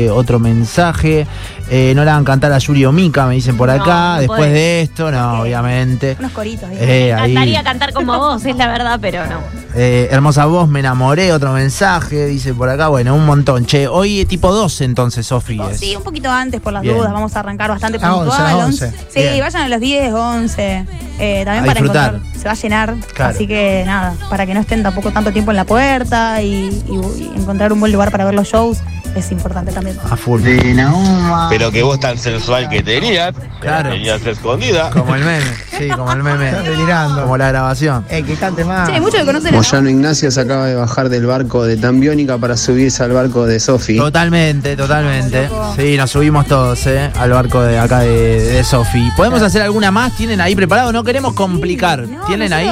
eh, 0.05 0.09
otro 0.09 0.39
mensaje. 0.39 1.27
Eh, 1.69 1.93
no 1.95 2.03
la 2.03 2.13
van 2.13 2.21
a 2.23 2.25
cantar 2.25 2.51
a 2.51 2.57
Yuri 2.57 2.85
Mika, 2.87 3.25
me 3.25 3.35
dicen 3.35 3.57
por 3.57 3.69
No, 3.69 3.81
acá. 3.81 4.13
no 4.15 4.19
Después 4.19 4.39
podés. 4.39 4.53
de 4.53 4.81
esto, 4.81 5.11
no, 5.11 5.41
obviamente. 5.41 6.15
Unos 6.19 6.31
coritos. 6.31 6.69
ahí. 6.69 6.77
Eh, 6.79 7.13
ahí. 7.13 7.33
Cantaría 7.33 7.63
cantar 7.63 7.93
como 7.93 8.17
vos, 8.19 8.45
es 8.45 8.55
la 8.57 8.67
verdad, 8.67 8.99
pero 9.01 9.25
no. 9.25 9.39
Eh, 9.75 10.07
hermosa 10.11 10.45
voz, 10.45 10.67
me 10.69 10.81
enamoré. 10.81 11.31
Otro 11.33 11.51
mensaje, 11.53 12.25
dice 12.27 12.53
por 12.53 12.69
acá. 12.69 12.89
Bueno, 12.89 13.15
un 13.15 13.25
montón. 13.25 13.65
Che, 13.65 13.87
hoy 13.87 14.25
tipo 14.25 14.53
12 14.53 14.83
entonces, 14.83 15.25
Sofi. 15.25 15.59
es. 15.71 15.79
Sí, 15.79 15.95
un 15.95 16.03
poquito 16.03 16.29
antes 16.29 16.59
por 16.61 16.73
las 16.73 16.81
Bien. 16.83 16.97
dudas. 16.97 17.11
Vamos 17.13 17.35
a 17.35 17.39
arrancar 17.39 17.62
bastante 17.69 17.99
A 18.01 18.15
11, 18.15 18.29
puntual. 18.29 18.51
a 18.61 18.65
11. 18.65 18.85
11. 18.85 18.97
Sí, 19.09 19.19
Bien. 19.19 19.39
vayan 19.39 19.61
a 19.63 19.69
los 19.69 19.79
10, 19.79 20.13
11. 20.13 20.85
Eh, 21.19 21.41
también 21.45 21.63
A 21.63 21.67
para 21.67 21.73
disfrutar. 21.79 22.13
encontrar. 22.15 22.32
Se 22.43 22.49
va 22.49 22.51
a 22.51 22.55
llenar. 22.55 22.93
Claro. 23.13 23.33
Así 23.33 23.47
que 23.47 23.83
nada, 23.85 24.15
para 24.29 24.45
que 24.45 24.53
no 24.53 24.59
estén 24.59 24.83
tampoco 24.83 25.11
tanto 25.11 25.31
tiempo 25.31 25.51
en 25.51 25.57
la 25.57 25.63
puerta 25.63 26.41
y, 26.41 26.83
y- 26.89 27.21
y 27.23 27.31
encontrar 27.37 27.71
un 27.71 27.79
buen 27.79 27.91
lugar 27.93 28.11
para 28.11 28.25
ver 28.25 28.33
los 28.35 28.49
shows 28.49 28.79
es 29.15 29.31
importante 29.31 29.71
también. 29.71 29.95
A 30.09 30.17
full. 30.17 30.41
Pero 31.49 31.71
que 31.71 31.83
vos 31.83 31.99
tan 31.99 32.17
sensual 32.17 32.67
que 32.67 32.81
tenías, 32.81 33.33
Claro. 33.61 33.91
tenías 33.91 34.25
escondida. 34.25 34.89
Como 34.89 35.15
el 35.15 35.23
meme. 35.23 35.45
Sí, 35.77 35.87
como 35.89 36.11
el 36.11 36.23
meme. 36.23 36.49
Estás 36.49 36.65
delirando. 36.65 37.21
Como 37.21 37.37
la 37.37 37.49
grabación. 37.49 38.05
Eh, 38.09 38.23
que 38.23 38.33
cante 38.35 38.65
más. 38.65 38.89
Che, 38.89 38.99
muchos 38.99 39.19
que 39.19 39.25
conocen 39.25 39.53
Moyano 39.55 39.89
Ignacio 39.89 40.31
se 40.31 40.41
acaba 40.41 40.65
de 40.65 40.75
bajar 40.75 41.09
del 41.09 41.25
barco 41.27 41.63
de 41.63 41.77
Tambiónica 41.77 42.37
para 42.39 42.57
subirse 42.57 43.03
al 43.03 43.11
barco 43.11 43.45
de 43.45 43.59
Sofi. 43.59 43.97
Totalmente, 43.97 44.75
totalmente. 44.75 45.47
Sí, 45.77 45.95
nos 45.95 46.09
subimos 46.11 46.47
todos, 46.47 46.85
¿eh? 46.87 47.11
Al 47.19 47.29
barco 47.31 47.61
de 47.61 47.77
acá 47.79 47.99
de, 47.99 48.41
de 48.41 48.63
Sofi. 48.63 49.09
¿Podemos 49.15 49.41
hacer 49.43 49.61
alguna 49.61 49.91
más? 49.91 50.15
¿Tienen 50.15 50.41
ahí 50.41 50.55
preparado? 50.55 50.91
No 50.91 51.03
queremos 51.03 51.33
complicar. 51.33 52.07
No, 52.07 52.25
¿Tienen 52.37 52.53
ahí? 52.53 52.69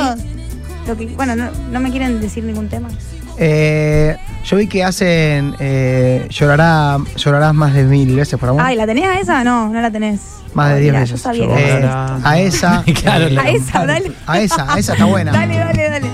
lo 0.88 0.98
que- 0.98 1.08
bueno, 1.16 1.36
no, 1.36 1.50
no 1.72 1.80
me 1.80 1.92
quieren 1.92 2.20
decir 2.22 2.44
ningún 2.44 2.68
tema. 2.68 2.90
Eh, 3.38 4.18
yo 4.44 4.58
vi 4.58 4.68
que 4.68 4.84
hacen 4.84 5.56
eh, 5.60 6.28
llorará, 6.30 6.98
llorarás 7.16 7.54
más 7.54 7.74
de 7.74 7.84
mil 7.84 8.16
veces 8.16 8.38
por 8.40 8.50
amor. 8.50 8.62
Ay, 8.64 8.76
¿la 8.76 8.86
tenés 8.86 9.06
a 9.06 9.20
esa? 9.20 9.44
No, 9.44 9.70
no 9.70 9.80
la 9.82 9.90
tenés. 9.92 10.20
más 10.54 10.74
de 10.74 10.80
diez 10.82 10.92
mirá, 10.92 11.00
veces. 11.02 11.18
Yo 11.20 11.24
sabía 11.24 11.48
que 11.48 11.78
Eh, 11.80 11.90
a 12.24 12.40
esa. 12.40 12.84
Claro, 13.02 13.30
la- 13.30 13.42
A 13.44 13.50
esa, 13.50 13.86
dale. 13.86 14.12
A 14.28 14.40
esa, 14.42 14.74
a 14.74 14.80
esa 14.80 14.94
está 14.94 15.06
buena. 15.06 15.32
Dale, 15.40 15.58
dale, 15.58 15.90
dale. 15.90 16.08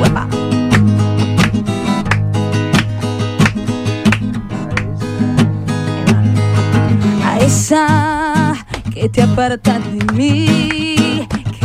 Uepa. 0.00 0.26
A 7.24 7.38
esa 7.40 8.54
que 8.92 9.08
te 9.08 9.22
aparta 9.22 9.78
de 9.78 10.12
mí, 10.12 10.81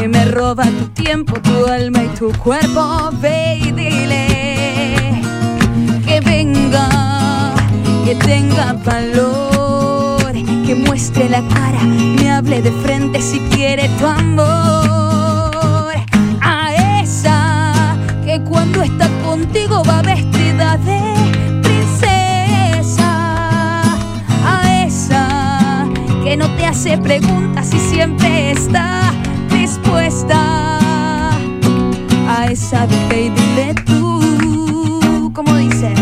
que 0.08 0.20
me 0.20 0.26
roba 0.26 0.64
tu 0.64 1.04
tiempo, 1.04 1.34
tu 1.42 1.66
alma 1.66 2.04
y 2.04 2.08
tu 2.18 2.32
cuerpo, 2.40 3.10
ve 3.20 3.58
y 3.58 3.72
dile 3.72 5.22
que 6.06 6.22
venga, 6.22 7.54
que 8.06 8.16
tenga 8.16 8.74
valor, 8.86 10.32
que 10.66 10.76
muestre 10.76 11.28
la 11.30 11.42
cara, 11.50 11.82
me 11.84 12.32
hable 12.32 12.62
de 12.62 12.72
frente 12.84 13.22
si 13.22 13.40
quiere 13.52 13.90
tu 14.00 14.06
amor. 14.06 15.96
A 16.42 17.02
esa 17.02 17.98
que 18.24 18.42
cuando 18.44 18.84
está 18.84 19.10
contigo 19.26 19.84
va 19.84 20.02
vestida 20.02 20.78
de 20.78 21.02
princesa. 21.64 23.12
A 24.46 24.86
esa 24.86 25.86
que 26.24 26.38
no 26.38 26.48
te 26.56 26.66
hace 26.66 26.98
preguntas 26.98 27.74
y 27.74 27.80
siempre 27.80 28.52
está 28.52 29.12
dispuesta. 29.88 30.80
A 32.30 32.48
esa 32.52 32.86
vete 32.86 33.26
y 33.26 33.30
dile 33.30 33.74
tú, 33.86 35.32
como 35.34 35.56
dice, 35.56 35.94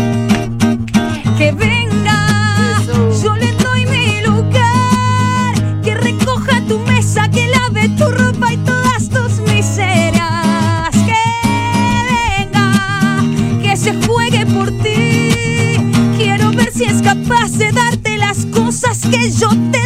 que 1.38 1.52
venga, 1.52 2.82
yo 3.22 3.36
le 3.36 3.52
doy 3.52 3.86
mi 3.86 4.20
lugar, 4.22 5.54
que 5.82 5.94
recoja 5.94 6.60
tu 6.66 6.78
mesa, 6.80 7.30
que 7.30 7.48
lave 7.48 7.88
tu 7.90 8.10
ropa 8.10 8.52
y 8.52 8.56
todas 8.58 9.08
tus 9.08 9.38
miserias, 9.40 10.90
que 11.06 11.22
venga, 12.42 13.22
que 13.62 13.76
se 13.76 13.94
juegue 14.06 14.46
por 14.46 14.70
ti, 14.82 15.76
quiero 16.18 16.50
ver 16.50 16.72
si 16.72 16.84
es 16.84 17.02
capaz 17.02 17.52
de 17.52 17.70
darte 17.70 18.18
las 18.18 18.46
cosas 18.46 18.98
que 19.02 19.30
yo 19.30 19.48
te 19.70 19.85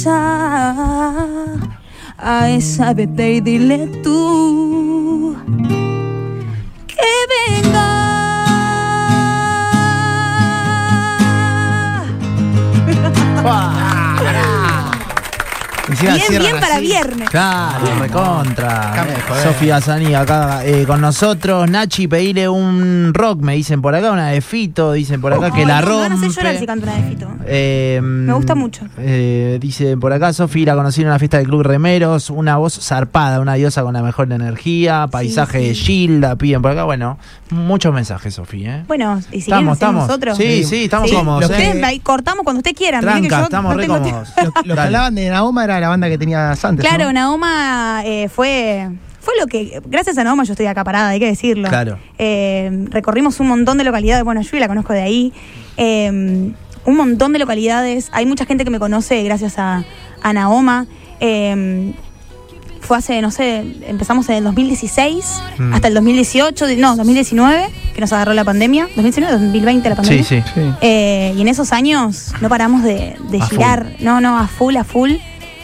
esa, 0.00 1.26
a 2.16 2.50
esa 2.50 2.92
y 2.92 3.40
dile 3.42 3.86
tú 4.02 4.49
Encima 15.90 16.14
Bien, 16.14 16.42
bien 16.42 16.60
para 16.60 16.74
así. 16.76 16.82
viernes. 16.86 17.30
Claro, 17.30 17.86
recontra. 17.98 19.06
Eh. 19.08 19.42
Sofía 19.42 19.80
Zani 19.80 20.14
acá 20.14 20.64
eh, 20.64 20.84
con 20.86 21.00
nosotros. 21.00 21.68
Nachi, 21.70 22.06
pedile 22.08 22.48
un 22.48 23.12
rock, 23.14 23.40
me 23.40 23.54
dicen 23.54 23.82
por 23.82 23.94
acá, 23.94 24.10
una 24.12 24.28
de 24.28 24.40
Fito, 24.40 24.92
dicen 24.92 25.20
por 25.20 25.32
acá 25.32 25.50
que 25.50 25.60
Ay, 25.60 25.66
la 25.66 25.80
no, 25.80 25.88
rompe. 25.88 26.14
hacer 26.14 26.30
llorar 26.30 26.58
si 26.58 26.66
canto 26.66 26.86
una 26.86 26.96
de 26.96 27.02
Fito. 27.02 27.28
Eh, 27.46 28.00
Me 28.02 28.32
gusta 28.32 28.54
mucho. 28.54 28.82
eh, 28.98 29.58
dice 29.60 29.96
por 29.96 30.12
acá, 30.12 30.32
Sofi 30.32 30.64
la 30.64 30.74
conocí 30.74 31.00
en 31.02 31.08
una 31.08 31.18
fiesta 31.18 31.38
del 31.38 31.46
Club 31.46 31.62
Remeros, 31.62 32.30
una 32.30 32.56
voz 32.56 32.78
zarpada, 32.80 33.40
una 33.40 33.54
diosa 33.54 33.82
con 33.82 33.94
la 33.94 34.02
mejor 34.02 34.32
energía, 34.32 35.08
paisaje 35.10 35.60
sí. 35.60 35.68
de 35.68 35.74
Gilda, 35.74 36.36
piden 36.36 36.62
por 36.62 36.70
acá. 36.72 36.84
Bueno, 36.84 37.18
muchos 37.50 37.92
mensajes, 37.92 38.34
Sofi, 38.34 38.64
¿eh? 38.66 38.84
Bueno, 38.86 39.20
y 39.30 39.40
si 39.40 39.50
Estamos, 39.50 39.74
estamos. 39.74 40.06
nosotros. 40.06 40.36
Sí, 40.36 40.64
sí, 40.64 40.84
estamos 40.84 41.10
cómodos, 41.10 41.40
Lo 41.42 41.46
¿eh? 41.46 41.58
que- 41.58 41.66
Ustedes 41.68 41.84
ahí 41.84 41.98
cortamos 42.00 42.44
cuando 42.44 42.58
ustedes 42.60 42.76
quieran. 42.76 43.00
que 43.00 43.06
Tranca, 43.06 43.38
yo 43.38 43.44
estamos 43.44 43.72
no 43.72 43.76
re 43.78 43.82
tengo 43.86 43.98
cómodos. 43.98 44.34
tiempo. 44.34 44.52
Lo, 44.64 44.68
lo 44.68 44.74
que 44.74 44.80
hablaban 44.80 45.14
de 45.14 45.28
Naoma 45.30 45.64
la 45.80 45.88
banda 45.88 46.08
que 46.08 46.18
tenías 46.18 46.64
antes. 46.64 46.84
Claro, 46.86 47.06
¿no? 47.06 47.12
Naoma 47.12 48.02
eh, 48.04 48.28
fue, 48.28 48.88
fue 49.20 49.34
lo 49.40 49.46
que. 49.46 49.80
Gracias 49.86 50.16
a 50.18 50.24
Naoma 50.24 50.44
yo 50.44 50.52
estoy 50.52 50.66
acá 50.66 50.84
parada, 50.84 51.08
hay 51.10 51.20
que 51.20 51.26
decirlo. 51.26 51.68
Claro. 51.68 51.98
Eh, 52.18 52.86
recorrimos 52.90 53.40
un 53.40 53.48
montón 53.48 53.78
de 53.78 53.84
localidades. 53.84 54.24
Bueno, 54.24 54.40
yo 54.42 54.58
la 54.58 54.68
conozco 54.68 54.92
de 54.92 55.02
ahí. 55.02 55.32
Eh, 55.76 56.08
un 56.10 56.96
montón 56.96 57.32
de 57.32 57.38
localidades. 57.38 58.08
Hay 58.12 58.26
mucha 58.26 58.46
gente 58.46 58.64
que 58.64 58.70
me 58.70 58.78
conoce 58.78 59.22
gracias 59.24 59.58
a, 59.58 59.84
a 60.22 60.32
Naoma. 60.32 60.86
Eh, 61.20 61.92
fue 62.80 62.96
hace, 62.96 63.20
no 63.20 63.30
sé, 63.30 63.58
empezamos 63.86 64.28
en 64.30 64.36
el 64.36 64.44
2016 64.44 65.40
Mm. 65.58 65.74
hasta 65.74 65.88
el 65.88 65.94
2018, 65.94 66.66
di- 66.66 66.76
no, 66.76 66.96
2019, 66.96 67.68
que 67.94 68.00
nos 68.00 68.12
agarró 68.12 68.32
la 68.32 68.42
pandemia. 68.42 68.84
2019, 68.96 69.32
2020 69.34 69.88
la 69.90 69.94
pandemia. 69.96 70.24
Sí, 70.24 70.42
sí. 70.42 70.50
Sí. 70.54 70.60
Eh, 70.80 71.34
y 71.36 71.40
en 71.42 71.48
esos 71.48 71.72
años 71.72 72.32
no 72.40 72.48
paramos 72.48 72.82
de, 72.82 73.16
girar, 73.50 73.92
no, 74.00 74.20
no, 74.22 74.38
a 74.38 74.48
full, 74.48 74.76
a 74.76 74.84
full. 74.84 75.12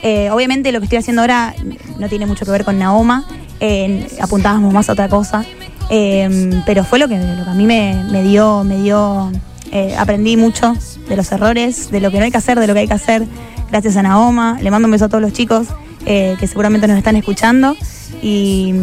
Eh, 0.09 0.31
obviamente 0.31 0.71
lo 0.71 0.79
que 0.79 0.85
estoy 0.85 0.99
haciendo 0.99 1.23
ahora 1.23 1.53
no 1.99 2.09
tiene 2.09 2.27
mucho 2.27 2.45
que 2.45 2.53
ver 2.53 2.65
con 2.65 2.79
Naoma, 2.79 3.25
eh, 3.59 4.07
apuntábamos 4.21 4.73
más 4.73 4.89
a 4.89 4.93
otra 4.93 5.09
cosa, 5.09 5.45
Eh, 5.89 6.63
pero 6.65 6.85
fue 6.85 6.99
lo 6.99 7.07
que, 7.09 7.17
lo 7.17 7.45
que 7.45 7.51
a 7.51 7.55
mí 7.55 7.65
me, 7.65 8.05
me 8.11 8.23
dio, 8.23 8.65
me 8.65 8.77
dio, 8.79 9.31
eh, 9.71 9.95
aprendí 9.97 10.37
mucho 10.37 10.75
de 11.09 11.17
los 11.17 11.31
errores, 11.33 11.91
de 11.91 12.01
lo 12.01 12.11
que 12.11 12.19
no 12.19 12.25
hay 12.25 12.31
que 12.31 12.39
hacer, 12.39 12.59
de 12.59 12.67
lo 12.67 12.75
que 12.75 12.81
hay 12.81 12.89
que 12.89 12.95
hacer, 12.95 13.25
gracias 13.71 13.97
a 13.97 14.03
Naoma. 14.03 14.59
Le 14.61 14.71
mando 14.71 14.87
un 14.87 14.93
beso 14.93 15.05
a 15.05 15.09
todos 15.09 15.23
los 15.23 15.33
chicos 15.33 15.69
eh, 16.05 16.37
que 16.41 16.47
seguramente 16.47 16.87
nos 16.89 16.99
están 16.99 17.17
escuchando. 17.17 17.77
Y, 18.23 18.75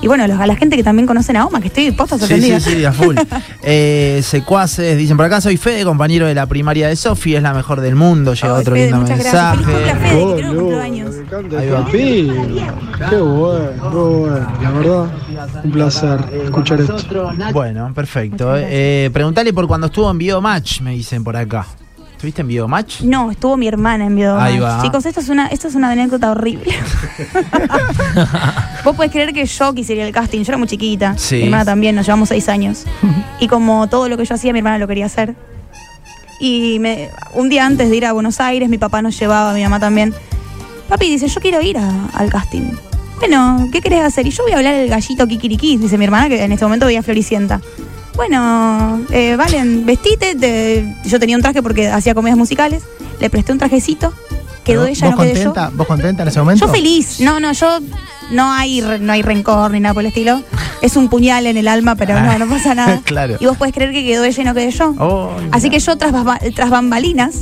y 0.00 0.06
bueno, 0.06 0.26
los- 0.26 0.38
a 0.40 0.46
la 0.46 0.56
gente 0.56 0.76
que 0.76 0.82
también 0.82 1.06
conoce 1.06 1.32
a 1.32 1.34
Naoma, 1.34 1.60
que 1.60 1.68
estoy 1.68 1.90
posta 1.92 2.18
sorprendida. 2.18 2.58
sí, 2.60 2.76
sí, 2.76 2.84
a 2.84 2.92
full. 2.92 3.16
eh, 3.62 4.20
secuaces, 4.24 4.96
dicen 4.96 5.16
por 5.16 5.26
acá, 5.26 5.40
soy 5.40 5.56
Fede, 5.56 5.84
compañero 5.84 6.26
de 6.26 6.34
la 6.34 6.46
primaria 6.46 6.88
de 6.88 6.96
Sofi, 6.96 7.34
es 7.36 7.42
la 7.42 7.54
mejor 7.54 7.80
del 7.80 7.94
mundo, 7.94 8.34
llega 8.34 8.54
otro 8.54 8.74
Fede, 8.74 8.84
lindo 8.86 9.00
muchas 9.00 9.18
gracias. 9.18 9.56
Feliz 9.56 9.66
mensaje. 9.66 10.36
que 10.36 10.42
creo. 10.42 10.80
Ahí 11.58 11.68
va. 11.70 11.86
Qué 11.90 13.16
bueno, 13.16 13.90
muy 13.90 14.18
bueno. 14.20 14.46
La 14.62 14.70
verdad, 14.70 15.06
un 15.64 15.70
placer 15.72 16.20
escuchar 16.44 16.80
esto. 16.80 16.96
Bueno, 17.52 17.92
perfecto. 17.94 18.54
Eh, 18.56 19.10
preguntale 19.12 19.52
por 19.52 19.66
cuando 19.66 19.86
estuvo 19.88 20.10
en 20.10 20.18
Biomatch, 20.18 20.80
me 20.80 20.92
dicen 20.92 21.24
por 21.24 21.36
acá. 21.36 21.66
¿Estuviste 22.22 22.42
en 22.42 22.46
Biomatch? 22.46 23.00
No, 23.00 23.32
estuvo 23.32 23.56
mi 23.56 23.66
hermana 23.66 24.06
en 24.06 24.14
Biomatch. 24.14 24.52
Ahí 24.52 24.60
va. 24.60 24.80
Chicos, 24.80 25.04
esto 25.06 25.18
es 25.18 25.28
una, 25.28 25.48
esto 25.48 25.66
es 25.66 25.74
una 25.74 25.90
anécdota 25.90 26.30
horrible. 26.30 26.72
Vos 28.84 28.94
podés 28.94 29.10
creer 29.10 29.32
que 29.32 29.44
yo 29.44 29.74
quisiera 29.74 30.06
al 30.06 30.12
casting. 30.12 30.44
Yo 30.44 30.52
era 30.52 30.56
muy 30.58 30.68
chiquita. 30.68 31.18
Sí. 31.18 31.38
Mi 31.38 31.42
hermana 31.46 31.64
también, 31.64 31.96
nos 31.96 32.06
llevamos 32.06 32.28
seis 32.28 32.48
años. 32.48 32.84
y 33.40 33.48
como 33.48 33.88
todo 33.88 34.08
lo 34.08 34.16
que 34.16 34.24
yo 34.24 34.36
hacía, 34.36 34.52
mi 34.52 34.60
hermana 34.60 34.78
lo 34.78 34.86
quería 34.86 35.06
hacer. 35.06 35.34
Y 36.38 36.78
me- 36.78 37.10
un 37.34 37.48
día 37.48 37.66
antes 37.66 37.90
de 37.90 37.96
ir 37.96 38.06
a 38.06 38.12
Buenos 38.12 38.38
Aires, 38.38 38.68
mi 38.68 38.78
papá 38.78 39.02
nos 39.02 39.18
llevaba, 39.18 39.52
mi 39.52 39.64
mamá 39.64 39.80
también. 39.80 40.14
Papi 40.88 41.10
dice, 41.10 41.26
yo 41.26 41.40
quiero 41.40 41.60
ir 41.60 41.76
a- 41.78 42.06
al 42.14 42.30
casting. 42.30 42.70
Bueno, 43.18 43.68
¿qué 43.72 43.80
querés 43.80 44.04
hacer? 44.04 44.28
Y 44.28 44.30
yo 44.30 44.44
voy 44.44 44.52
a 44.52 44.58
hablar 44.58 44.74
el 44.74 44.88
gallito 44.88 45.26
Kikiriki, 45.26 45.76
dice 45.76 45.98
mi 45.98 46.04
hermana, 46.04 46.28
que 46.28 46.40
en 46.40 46.52
este 46.52 46.64
momento 46.64 46.86
veía 46.86 47.02
Floricienta. 47.02 47.60
Bueno, 48.14 49.00
eh, 49.10 49.36
Valen, 49.36 49.86
vestite. 49.86 50.34
te- 50.34 50.84
Yo 51.04 51.18
tenía 51.18 51.36
un 51.36 51.42
traje 51.42 51.62
porque 51.62 51.88
hacía 51.88 52.14
comedias 52.14 52.38
musicales. 52.38 52.82
Le 53.20 53.30
presté 53.30 53.52
un 53.52 53.58
trajecito. 53.58 54.12
Quedó 54.64 54.86
ella, 54.86 55.06
¿Vos 55.08 55.16
no 55.16 55.22
quedé 55.22 55.34
yo. 55.34 55.44
contenta? 55.52 55.70
¿Vos 55.74 55.86
contenta 55.86 56.22
en 56.22 56.28
ese 56.28 56.38
momento? 56.38 56.66
Yo 56.66 56.72
feliz. 56.72 57.20
No, 57.20 57.40
no, 57.40 57.52
yo 57.52 57.78
no 58.30 58.52
hay, 58.52 58.80
no 59.00 59.12
hay 59.12 59.22
rencor 59.22 59.70
ni 59.72 59.80
nada 59.80 59.92
por 59.94 60.02
el 60.02 60.08
estilo. 60.08 60.40
Es 60.80 60.96
un 60.96 61.08
puñal 61.08 61.46
en 61.46 61.56
el 61.56 61.68
alma, 61.68 61.94
pero 61.96 62.18
no, 62.20 62.38
no 62.38 62.46
pasa 62.48 62.74
nada. 62.74 63.00
Claro. 63.04 63.36
Y 63.40 63.46
vos 63.46 63.56
podés 63.56 63.74
creer 63.74 63.92
que 63.92 64.04
quedó 64.04 64.24
ella 64.24 64.42
y 64.42 64.44
no 64.44 64.54
quedé 64.54 64.70
yo. 64.70 64.94
Oh, 64.98 65.30
Así 65.52 65.68
que 65.70 65.78
yo 65.80 65.96
tras, 65.96 66.12
tras 66.54 66.70
bambalinas, 66.70 67.40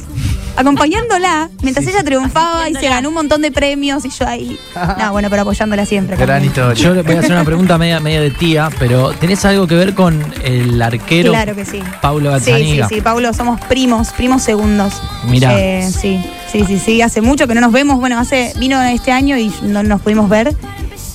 acompañándola, 0.57 1.49
mientras 1.63 1.87
ella 1.87 2.03
triunfaba 2.03 2.69
y 2.69 2.75
se 2.75 2.89
ganó 2.89 3.09
un 3.09 3.15
montón 3.15 3.41
de 3.43 3.51
premios 3.51 4.05
y 4.05 4.11
yo 4.11 4.27
ahí. 4.27 4.59
No, 4.99 5.13
bueno, 5.13 5.29
pero 5.31 5.43
apoyándola 5.43 5.85
siempre. 5.87 6.17
gran 6.17 6.29
también. 6.43 6.51
historia. 6.51 6.75
Yo 6.83 6.95
le 6.95 7.03
voy 7.03 7.17
a 7.17 7.19
hacer 7.21 7.33
una 7.33 7.45
pregunta 7.45 7.79
media, 7.79 8.01
media 8.01 8.21
de 8.21 8.31
tía, 8.31 8.69
pero 8.79 9.13
¿tenés 9.13 9.45
algo 9.45 9.67
que 9.67 9.75
ver 9.75 9.95
con 9.95 10.23
el 10.45 10.81
arquero 10.81 11.33
Claro 11.33 11.55
que 11.55 11.65
sí. 11.65 11.83
Paulo 12.01 12.31
Sí, 12.39 12.45
sí, 12.47 12.51
Gazzaniga? 12.53 12.89
sí, 12.89 13.01
Paulo, 13.01 13.33
somos 13.33 13.61
primos, 13.63 14.09
primos 14.13 14.43
segundos. 14.43 14.95
Mirá. 15.29 15.59
Eh, 15.59 15.91
sí, 15.91 16.21
sí, 16.53 16.65
sí, 16.67 16.79
sí, 16.79 17.03
hace 17.03 17.21
mucho 17.21 17.47
que 17.47 17.55
no 17.55 17.61
nos 17.61 17.73
vemos. 17.73 17.99
Bueno, 17.99 18.19
hace 18.19 18.53
vino 18.59 18.81
este 18.83 19.13
año 19.13 19.37
y 19.37 19.53
no 19.63 19.83
nos 19.83 20.01
pudimos 20.01 20.29
ver. 20.29 20.55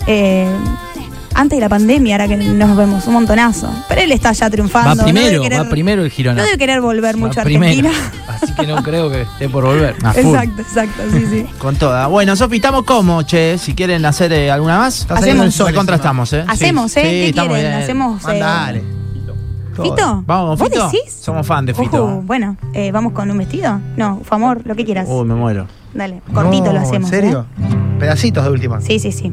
Eh, 0.08 0.48
antes 1.38 1.58
de 1.58 1.62
la 1.62 1.68
pandemia, 1.68 2.16
ahora 2.16 2.30
que 2.30 2.38
nos 2.38 2.78
vemos 2.78 3.06
un 3.08 3.14
montonazo. 3.14 3.70
Pero 3.90 4.00
él 4.02 4.12
está 4.14 4.32
ya 4.32 4.50
triunfando. 4.50 4.90
Va 4.92 4.96
no 4.96 5.04
primero, 5.04 5.42
querer- 5.44 5.60
va 5.66 5.70
primero 5.70 6.04
el 6.06 6.10
Girona. 6.10 6.38
No 6.38 6.46
debe 6.46 6.58
querer 6.58 6.80
volver 6.80 7.18
mucho 7.18 7.36
Va 7.36 7.42
a 7.42 7.46
primero. 7.46 7.90
Argentina. 7.90 8.12
Así 8.42 8.54
que 8.54 8.68
no 8.68 8.82
creo 8.82 9.10
que 9.10 9.24
esté 9.24 9.50
por 9.50 9.66
volver. 9.66 9.96
A. 10.04 10.12
Exacto, 10.12 10.62
exacto, 10.62 11.02
sí, 11.12 11.26
sí. 11.30 11.46
Con 11.58 11.76
toda. 11.76 12.08
Bueno, 12.08 12.36
Sofi, 12.38 12.56
estamos 12.58 12.84
como, 12.86 13.24
che. 13.24 13.58
Si 13.58 13.74
quieren 13.76 14.06
hacer 14.06 14.32
eh, 14.32 14.50
alguna 14.50 14.78
más, 14.78 15.06
encima. 15.10 15.46
estamos, 15.96 16.32
¿eh? 16.32 16.46
Hacemos, 16.48 16.92
Sí, 16.94 17.00
¿eh? 17.02 17.04
sí, 17.04 17.10
¿Qué 17.10 17.30
estamos 17.30 17.54
quieren? 17.54 17.72
bien. 17.72 17.84
Hacemos. 17.84 18.24
eh, 18.30 18.84
¿Fito? 19.84 20.24
Vamos, 20.26 20.60
¿Vos 20.60 20.70
Fito. 20.70 20.90
decís? 20.90 21.12
Somos 21.14 21.46
fan 21.46 21.66
de 21.66 21.74
Fito. 21.74 22.22
bueno, 22.24 22.58
eh, 22.74 22.92
¿vamos 22.92 23.14
con 23.14 23.30
un 23.30 23.38
vestido? 23.38 23.80
No, 23.98 24.22
favor, 24.24 24.62
lo 24.66 24.76
que 24.76 24.86
quieras. 24.86 25.08
Uy, 25.10 25.26
me 25.26 25.36
muero. 25.36 25.68
Dale, 25.94 26.22
cortito 26.34 26.66
No, 26.68 26.74
lo 26.74 26.80
hacemos. 26.80 27.12
¿En 27.12 27.22
serio? 27.22 27.46
Pedacitos 28.00 28.44
de 28.44 28.50
última. 28.52 28.78
¿eh? 28.80 28.82
Sí, 28.82 29.00
sí, 29.00 29.12
sí. 29.12 29.32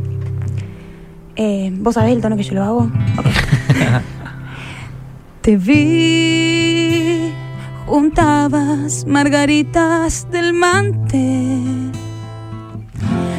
Eh, 1.37 1.73
¿Vos 1.79 1.95
sabés 1.95 2.15
el 2.15 2.21
tono 2.21 2.37
que 2.37 2.43
yo 2.43 2.55
lo 2.55 2.63
hago? 2.63 2.91
Ok. 3.19 3.27
Te 5.41 5.57
vi, 5.57 7.33
juntabas 7.87 9.05
margaritas 9.09 10.29
del 10.31 10.53
mante. 10.53 11.59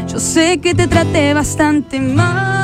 Yo 0.08 0.20
sé 0.20 0.60
que 0.60 0.76
te 0.76 0.88
traté 0.88 1.34
bastante 1.34 2.00
mal. 2.02 2.63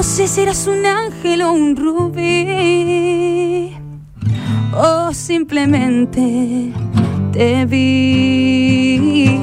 No 0.00 0.04
sé 0.04 0.28
si 0.28 0.40
eras 0.40 0.66
un 0.66 0.86
ángel 0.86 1.42
o 1.42 1.52
un 1.52 1.76
rubí. 1.76 3.76
O 4.72 5.12
simplemente 5.12 6.72
te 7.32 7.66
vi. 7.66 9.38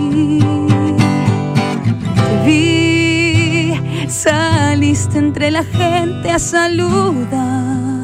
Te 2.16 2.44
vi, 2.44 3.80
saliste 4.10 5.20
entre 5.20 5.52
la 5.52 5.64
gente 5.64 6.32
a 6.32 6.40
saludar. 6.40 8.04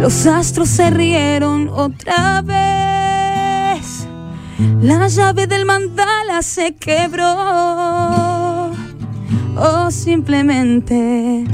Los 0.00 0.26
astros 0.26 0.68
se 0.68 0.90
rieron 0.90 1.68
otra 1.68 2.42
vez. 2.42 4.08
La 4.80 5.06
llave 5.06 5.46
del 5.46 5.66
mandala 5.66 6.42
se 6.42 6.74
quebró. 6.74 8.25
O 9.56 9.90
simplemente 9.90 11.44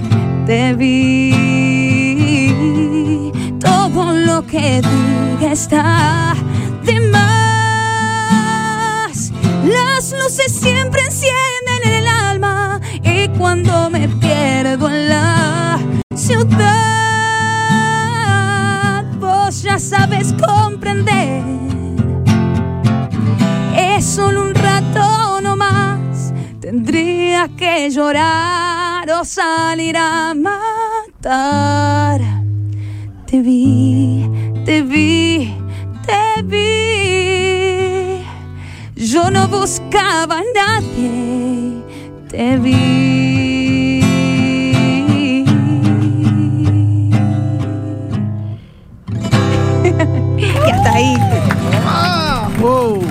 te 0.44 0.74
vi. 0.74 1.32
Todo 3.60 4.12
lo 4.12 4.44
que 4.44 4.82
diga 4.82 5.52
está 5.52 6.34
de 6.84 7.00
más. 7.00 7.32
Las 9.64 10.12
luces 10.12 10.50
siempre 10.50 11.00
encienden 11.02 11.82
en 11.84 11.92
el 11.92 12.08
alma. 12.08 12.80
Y 13.04 13.28
cuando 13.38 13.88
me 13.88 14.08
pierdo 14.08 14.88
en 14.88 15.08
la 15.08 15.78
ciudad, 16.16 16.64
vos 19.20 19.62
ya 19.62 19.78
sabes 19.78 20.34
comprender. 20.44 21.71
Que 27.48 27.90
llorar 27.90 29.10
o 29.10 29.24
salir 29.24 29.96
a 29.96 30.32
matar. 30.32 32.20
Te 33.26 33.40
vi, 33.40 34.30
te 34.64 34.82
vi, 34.82 35.52
te 36.06 36.42
vi. 36.44 38.24
Yo 38.94 39.28
no 39.28 39.48
buscaba 39.48 40.38
a 40.38 40.42
nadie. 40.54 41.82
Te 42.28 42.58
vi. 42.58 44.02
y 50.38 50.70
hasta 50.70 50.92
ahí. 50.92 51.16
Wow. 52.60 53.01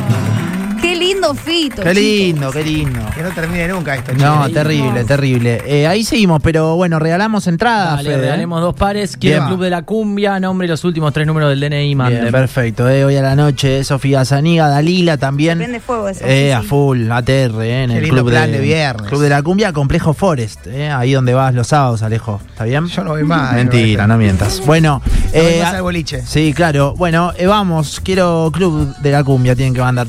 Qué 1.21 1.27
lindo 1.27 1.33
fito. 1.35 1.83
Qué 1.83 1.89
chicos. 1.89 1.95
lindo, 1.95 2.51
qué 2.51 2.63
lindo. 2.63 2.99
Que 3.15 3.21
no 3.21 3.29
termine 3.29 3.67
nunca 3.67 3.95
esto. 3.95 4.13
No, 4.13 4.47
che. 4.47 4.53
terrible, 4.53 5.03
terrible. 5.03 5.61
Eh, 5.65 5.85
ahí 5.87 6.03
seguimos, 6.03 6.41
pero 6.41 6.75
bueno, 6.75 6.97
regalamos 6.99 7.45
entradas. 7.47 7.97
Dale, 7.97 8.09
Fede, 8.09 8.17
¿eh? 8.17 8.21
regalemos 8.21 8.61
dos 8.61 8.75
pares. 8.75 9.17
Quiero 9.17 9.35
Bien. 9.35 9.43
el 9.43 9.49
Club 9.49 9.63
de 9.63 9.69
la 9.69 9.81
Cumbia, 9.83 10.39
nombre 10.39 10.65
y 10.65 10.69
los 10.69 10.83
últimos 10.83 11.13
tres 11.13 11.27
números 11.27 11.49
del 11.49 11.59
DNI, 11.59 11.95
manden. 11.95 12.21
Bien, 12.21 12.31
perfecto. 12.31 12.89
eh, 12.89 13.05
hoy 13.05 13.15
a 13.17 13.21
la 13.21 13.35
noche, 13.35 13.83
Sofía 13.83 14.25
Zaniga, 14.25 14.67
Dalila 14.67 15.17
también. 15.17 15.59
Prende 15.59 15.79
fuego 15.79 16.09
eso. 16.09 16.23
Eh, 16.25 16.47
sí, 16.47 16.51
a 16.51 16.61
full, 16.63 17.11
ATR, 17.11 17.61
eh, 17.61 17.83
en 17.83 17.89
Qué 17.91 17.97
el 17.97 18.03
lindo 18.03 18.21
club 18.21 18.31
plan 18.31 18.51
de 18.51 18.59
viernes. 18.59 19.07
Club 19.07 19.21
de 19.21 19.29
la 19.29 19.43
Cumbia, 19.43 19.73
Complejo 19.73 20.13
Forest, 20.13 20.67
eh, 20.67 20.89
ahí 20.89 21.11
donde 21.13 21.33
vas 21.33 21.53
los 21.53 21.67
sábados, 21.67 22.01
Alejo. 22.01 22.41
¿Está 22.49 22.63
bien? 22.63 22.87
Yo 22.87 23.03
no 23.03 23.11
voy 23.11 23.23
más. 23.23 23.53
Mentira, 23.53 24.07
no 24.07 24.17
mientas. 24.17 24.61
Bueno, 24.65 25.01
eh, 25.33 25.59
más 25.63 25.73
al 25.75 25.83
boliche. 25.83 26.23
sí, 26.25 26.53
claro. 26.53 26.95
Bueno, 26.97 27.31
eh, 27.37 27.45
vamos, 27.45 27.99
quiero 28.03 28.49
Club 28.51 28.95
de 28.97 29.11
la 29.11 29.23
Cumbia, 29.23 29.55
tienen 29.55 29.73
que 29.73 29.81
mandar 29.81 30.07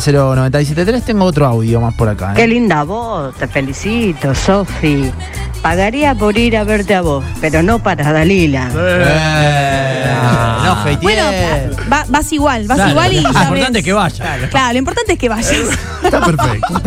3416 0.00 1.04
Tengo 1.04 1.24
otro 1.24 1.46
audio 1.46 1.80
más 1.80 1.94
por 1.94 2.08
acá. 2.08 2.32
eh. 2.32 2.36
Qué 2.36 2.46
linda 2.48 2.82
voz, 2.84 3.34
te 3.36 3.46
felicito, 3.48 4.34
Sofi. 4.34 5.10
Pagaría 5.62 6.14
por 6.14 6.36
ir 6.38 6.56
a 6.56 6.64
verte 6.64 6.94
a 6.94 7.00
vos, 7.00 7.24
pero 7.40 7.62
no 7.62 7.78
para 7.82 8.12
Dalila. 8.12 8.70
Eh, 8.76 10.06
no, 10.64 10.72
hateé. 10.72 10.96
Bueno, 11.02 11.22
va- 11.92 12.04
vas 12.08 12.32
igual, 12.32 12.66
vas 12.68 12.76
Claro, 12.76 12.90
igual 12.92 13.12
y 13.12 13.20
lo 13.20 13.28
importante 13.30 13.78
es 13.80 13.84
que 13.84 13.92
vaya. 13.92 14.36
Claro, 14.50 14.72
lo 14.72 14.78
importante 14.78 15.12
es 15.14 15.18
que 15.18 15.28
vayas. 15.28 15.52
Está 16.04 16.20
perfecto. 16.24 16.82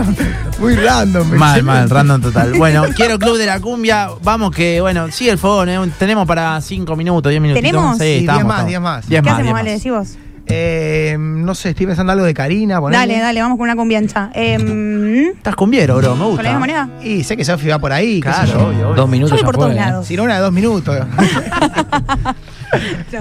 Muy 0.59 0.75
random. 0.75 1.27
Mal, 1.35 1.63
mal, 1.63 1.89
random 1.89 2.21
total. 2.21 2.53
Bueno, 2.53 2.83
quiero 2.95 3.19
Club 3.19 3.37
de 3.37 3.45
la 3.45 3.59
Cumbia. 3.59 4.09
Vamos 4.23 4.51
que, 4.51 4.79
bueno, 4.81 5.11
sigue 5.11 5.31
el 5.31 5.37
fogón. 5.37 5.69
¿eh? 5.69 5.79
Tenemos 5.97 6.25
para 6.27 6.59
5 6.61 6.95
minutos, 6.95 7.29
10 7.29 7.41
minutos. 7.41 7.61
¿Tenemos? 7.61 7.97
Sí, 7.97 8.03
Sí, 8.03 8.09
diez 8.11 8.21
estamos, 8.21 8.45
más, 8.45 8.65
diez 8.67 8.79
más. 8.81 9.07
Diez 9.09 9.21
¿Qué 9.21 9.29
más, 9.29 9.39
hacemos, 9.39 9.63
diez 9.63 9.65
más. 9.65 9.83
Decí 9.83 9.89
vos. 9.89 10.28
Eh, 10.51 11.15
no 11.19 11.53
sé, 11.53 11.69
estoy 11.69 11.85
pensando 11.85 12.11
algo 12.11 12.25
de 12.25 12.33
Karina. 12.33 12.79
ponele. 12.81 12.97
Dale, 12.99 13.19
dale, 13.21 13.41
vamos 13.41 13.57
con 13.57 13.65
una 13.65 13.75
cumbiancha. 13.75 14.31
Eh, 14.33 15.31
Estás 15.35 15.55
cumbiero, 15.55 15.97
bro, 15.97 16.13
me 16.15 16.19
¿Con 16.21 16.27
gusta. 16.29 16.43
la 16.43 16.49
misma 16.49 16.59
moneda? 16.59 16.89
Y 17.03 17.23
sé 17.23 17.37
que 17.37 17.45
Sofi 17.45 17.67
va 17.67 17.77
por 17.79 17.91
ahí. 17.93 18.19
qué 18.19 18.29
sé 18.33 18.35
Claro, 18.45 18.51
yo. 18.59 18.67
obvio, 18.67 18.85
obvio. 18.87 18.95
Dos 18.95 19.09
minutos 19.09 19.29
Yo 19.31 19.35
voy 19.35 19.41
ya 19.41 19.45
por 19.45 19.55
fue, 19.55 19.63
todos 19.65 19.73
¿eh? 19.75 19.79
lados. 19.79 20.07
Si 20.07 20.15
no, 20.17 20.23
una 20.23 20.35
de 20.35 20.41
dos 20.41 20.51
minutos. 20.51 20.97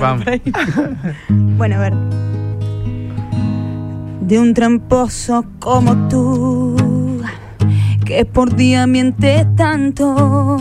Vamos. 0.01 0.25
Bueno, 1.29 1.77
a 1.77 1.79
ver. 1.79 1.93
De 4.23 4.39
un 4.39 4.53
tramposo 4.55 5.45
como 5.59 6.09
tú, 6.09 6.58
que 8.09 8.25
por 8.25 8.57
día 8.57 8.87
miente 8.87 9.47
tanto, 9.55 10.57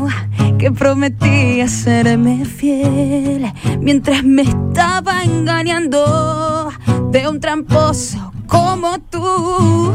que 0.60 0.70
prometía 0.70 1.70
serme 1.70 2.44
fiel 2.44 3.54
mientras 3.80 4.22
me 4.26 4.42
estaba 4.42 5.24
engañando. 5.24 6.70
De 7.10 7.26
un 7.26 7.40
tramposo 7.40 8.34
como 8.48 9.00
tú, 9.00 9.94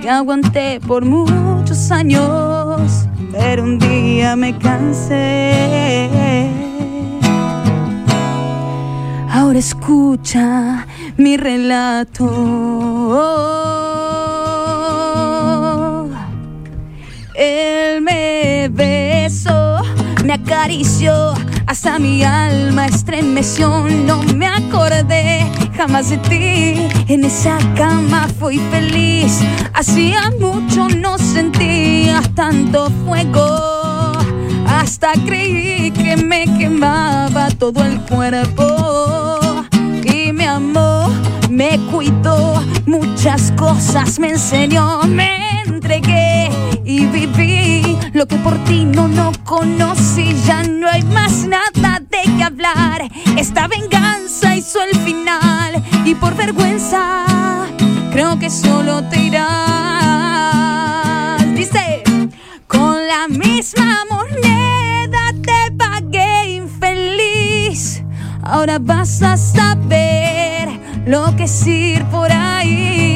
que 0.00 0.08
aguanté 0.08 0.78
por 0.86 1.04
muchos 1.04 1.90
años, 1.90 3.08
pero 3.32 3.64
un 3.64 3.80
día 3.80 4.36
me 4.36 4.56
cansé. 4.56 6.48
Ahora 9.28 9.58
escucha 9.58 10.86
mi 11.16 11.36
relato. 11.36 12.24
Él 17.34 18.00
me 18.00 18.68
besó, 18.70 19.82
me 20.24 20.34
acarició, 20.34 21.34
hasta 21.66 21.98
mi 21.98 22.22
alma 22.22 22.86
estremeció. 22.86 23.84
No 24.06 24.22
me 24.34 24.46
acordé 24.46 25.50
jamás 25.76 26.10
de 26.10 26.18
ti. 26.18 26.88
En 27.12 27.24
esa 27.24 27.58
cama 27.76 28.28
fui 28.38 28.58
feliz. 28.70 29.40
Hacía 29.72 30.30
mucho 30.40 30.88
no 30.88 31.18
sentía 31.18 32.22
tanto 32.36 32.88
fuego. 33.04 34.12
Hasta 34.68 35.14
creí 35.26 35.90
que 35.90 36.16
me 36.16 36.44
quemaba 36.56 37.48
todo 37.58 37.84
el 37.84 38.00
cuerpo. 38.02 39.66
Y 40.04 40.32
me 40.32 40.46
amó, 40.46 41.10
me 41.50 41.80
cuidó, 41.90 42.62
muchas 42.86 43.52
cosas 43.56 44.20
me 44.20 44.30
enseñó. 44.30 45.02
Me 45.02 45.62
entregué 45.66 46.50
y 46.84 47.06
viví 47.06 47.96
lo 48.12 48.26
que 48.26 48.36
por 48.36 48.56
ti 48.64 48.84
no, 48.84 49.08
no 49.08 49.32
conocí. 49.44 50.34
Ya 50.46 50.62
no 50.62 50.88
hay 50.88 51.02
más 51.02 51.46
nada 51.46 52.00
de 52.00 52.22
qué 52.36 52.44
hablar. 52.44 53.10
Esta 53.36 53.66
venganza 53.68 54.54
hizo 54.54 54.80
el 54.82 54.96
final. 55.00 55.82
Y 56.04 56.14
por 56.14 56.36
vergüenza, 56.36 57.24
creo 58.12 58.38
que 58.38 58.50
solo 58.50 59.02
te 59.04 59.20
irás. 59.20 59.44
Dice. 61.54 62.02
Con 62.66 63.06
la 63.06 63.28
misma 63.28 64.04
moneda 64.10 65.32
te 65.42 65.70
pagué 65.76 66.54
infeliz. 66.56 68.02
Ahora 68.42 68.78
vas 68.80 69.22
a 69.22 69.36
saber 69.36 70.68
lo 71.06 71.36
que 71.36 71.44
es 71.44 71.66
ir 71.66 72.04
por 72.06 72.32
ahí. 72.32 73.13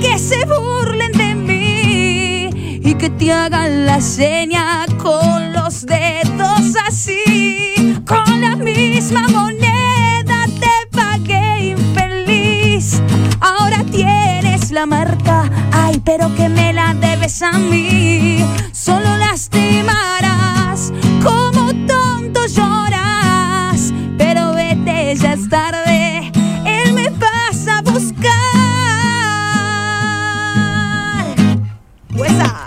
Que 0.00 0.18
se 0.18 0.44
burlen 0.46 1.12
de 1.12 1.34
mí. 1.34 2.80
Y 2.82 2.94
que 2.94 3.10
te 3.10 3.32
hagan 3.32 3.86
la 3.86 4.00
seña 4.00 4.86
con 5.02 5.52
los 5.52 5.86
dedos 5.86 6.74
así. 6.86 7.96
Con 8.06 8.40
la 8.40 8.56
misma 8.56 9.28
moneda 9.28 10.46
te 10.60 10.96
pagué 10.96 11.70
infeliz. 11.70 13.00
Ahora 13.40 13.84
tienes 13.90 14.70
la 14.70 14.86
marca, 14.86 15.50
ay, 15.72 16.00
pero 16.04 16.34
que 16.34 16.48
me 16.48 16.72
la 16.72 16.94
debes 16.94 17.42
a 17.42 17.52
mí. 17.52 18.44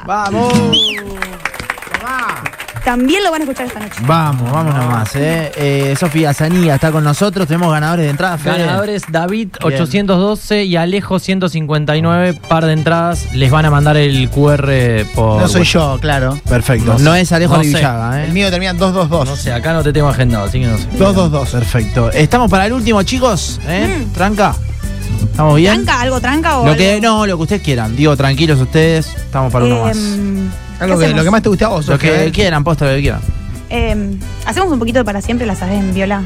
Vamos. 0.10 0.52
También 2.84 3.24
lo 3.24 3.30
van 3.30 3.42
a 3.42 3.44
escuchar 3.44 3.68
esta 3.68 3.80
noche. 3.80 4.02
Vamos, 4.08 4.52
vamos 4.52 4.74
nomás, 4.74 5.16
eh. 5.16 5.52
eh 5.56 5.96
Sofía 6.00 6.34
Zanía 6.34 6.74
está 6.74 6.92
con 6.92 7.04
nosotros. 7.04 7.48
Tenemos 7.48 7.72
ganadores 7.72 8.06
de 8.06 8.10
entrada, 8.10 8.40
Fede. 8.40 8.58
Ganadores 8.58 9.04
David 9.08 9.50
Bien. 9.60 9.82
812 9.82 10.64
y 10.64 10.78
Alejo 10.78 11.20
159, 11.20 12.42
par 12.48 12.66
de 12.66 12.74
entradas. 12.74 13.36
Les 13.36 13.52
van 13.52 13.66
a 13.66 13.70
mandar 13.70 13.98
el 13.98 14.32
QR 14.32 15.06
por. 15.14 15.44
No 15.44 15.48
soy 15.48 15.64
yo, 15.66 16.00
claro. 16.02 16.40
Perfecto. 16.50 16.98
No 16.98 17.14
es 17.14 17.32
Alejo 17.32 17.58
No. 17.58 17.62
Villaga, 17.62 18.24
El 18.24 18.32
eh. 18.32 18.34
mío 18.34 18.50
termina 18.50 18.72
en 18.72 18.80
222. 18.80 19.30
No 19.30 19.36
sé, 19.36 19.54
acá 19.54 19.74
no 19.74 19.84
te 19.84 19.94
tengo 19.94 20.10
agendado, 20.10 20.46
así 20.46 20.60
que 20.60 20.66
no 20.66 20.78
sé. 20.80 20.88
222. 20.98 21.50
Perfecto. 21.52 22.12
Estamos 22.14 22.50
para 22.50 22.66
el 22.66 22.74
último, 22.74 23.04
chicos. 23.04 23.62
¿eh? 23.68 24.08
Tranca. 24.16 24.56
¿Estamos 25.40 25.56
bien? 25.56 25.86
¿Tranca? 25.86 26.02
¿Algo 26.02 26.20
tranca 26.20 26.60
o 26.60 26.66
Lo 26.66 26.76
que, 26.76 26.96
algo? 26.96 27.08
no, 27.08 27.26
lo 27.26 27.38
que 27.38 27.44
ustedes 27.44 27.62
quieran. 27.62 27.96
Digo, 27.96 28.18
tranquilos 28.18 28.60
ustedes. 28.60 29.08
Estamos 29.16 29.54
para 29.54 29.64
uno 29.64 29.84
más. 29.86 29.96
Em, 29.96 30.50
Algo 30.50 30.50
¿qué 30.80 30.86
que, 30.86 30.94
hacemos? 31.06 31.16
lo 31.16 31.24
que 31.24 31.32
más 31.32 31.42
te 31.42 31.48
guste 31.50 31.64
a 31.64 31.68
vos, 31.70 31.88
Lo 31.88 31.98
que 31.98 32.26
¿eh? 32.26 32.32
quieran, 32.34 32.62
posta 32.66 32.84
lo 32.88 32.92
que 32.96 33.00
quieran. 33.00 33.22
Em, 33.70 34.20
Hacemos 34.46 34.70
un 34.70 34.80
poquito 34.80 35.00
de 35.00 35.06
para 35.06 35.22
siempre, 35.22 35.48
la 35.48 35.56
sabes 35.56 35.94
viola. 35.94 36.24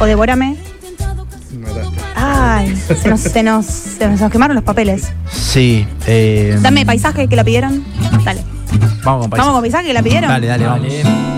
O 0.00 0.06
devórame. 0.06 0.56
Ay, 2.16 2.74
se 3.00 3.08
nos, 3.08 3.20
se 3.20 3.42
nos, 3.44 3.64
se 3.64 4.08
nos 4.08 4.28
quemaron 4.32 4.56
los 4.56 4.64
papeles. 4.64 5.12
Sí. 5.30 5.86
eh, 6.08 6.58
Dame 6.60 6.84
paisaje 6.84 7.28
que 7.28 7.36
la 7.36 7.44
pidieron. 7.44 7.84
Dale. 8.24 8.42
Vamos 9.04 9.20
con 9.22 9.30
paisaje. 9.30 9.46
Vamos 9.46 9.52
con 9.52 9.60
paisaje 9.62 9.86
que 9.86 9.94
la 9.94 10.02
pidieron. 10.02 10.28
Dale, 10.28 10.46
dale, 10.48 10.66
vamos. 10.66 11.31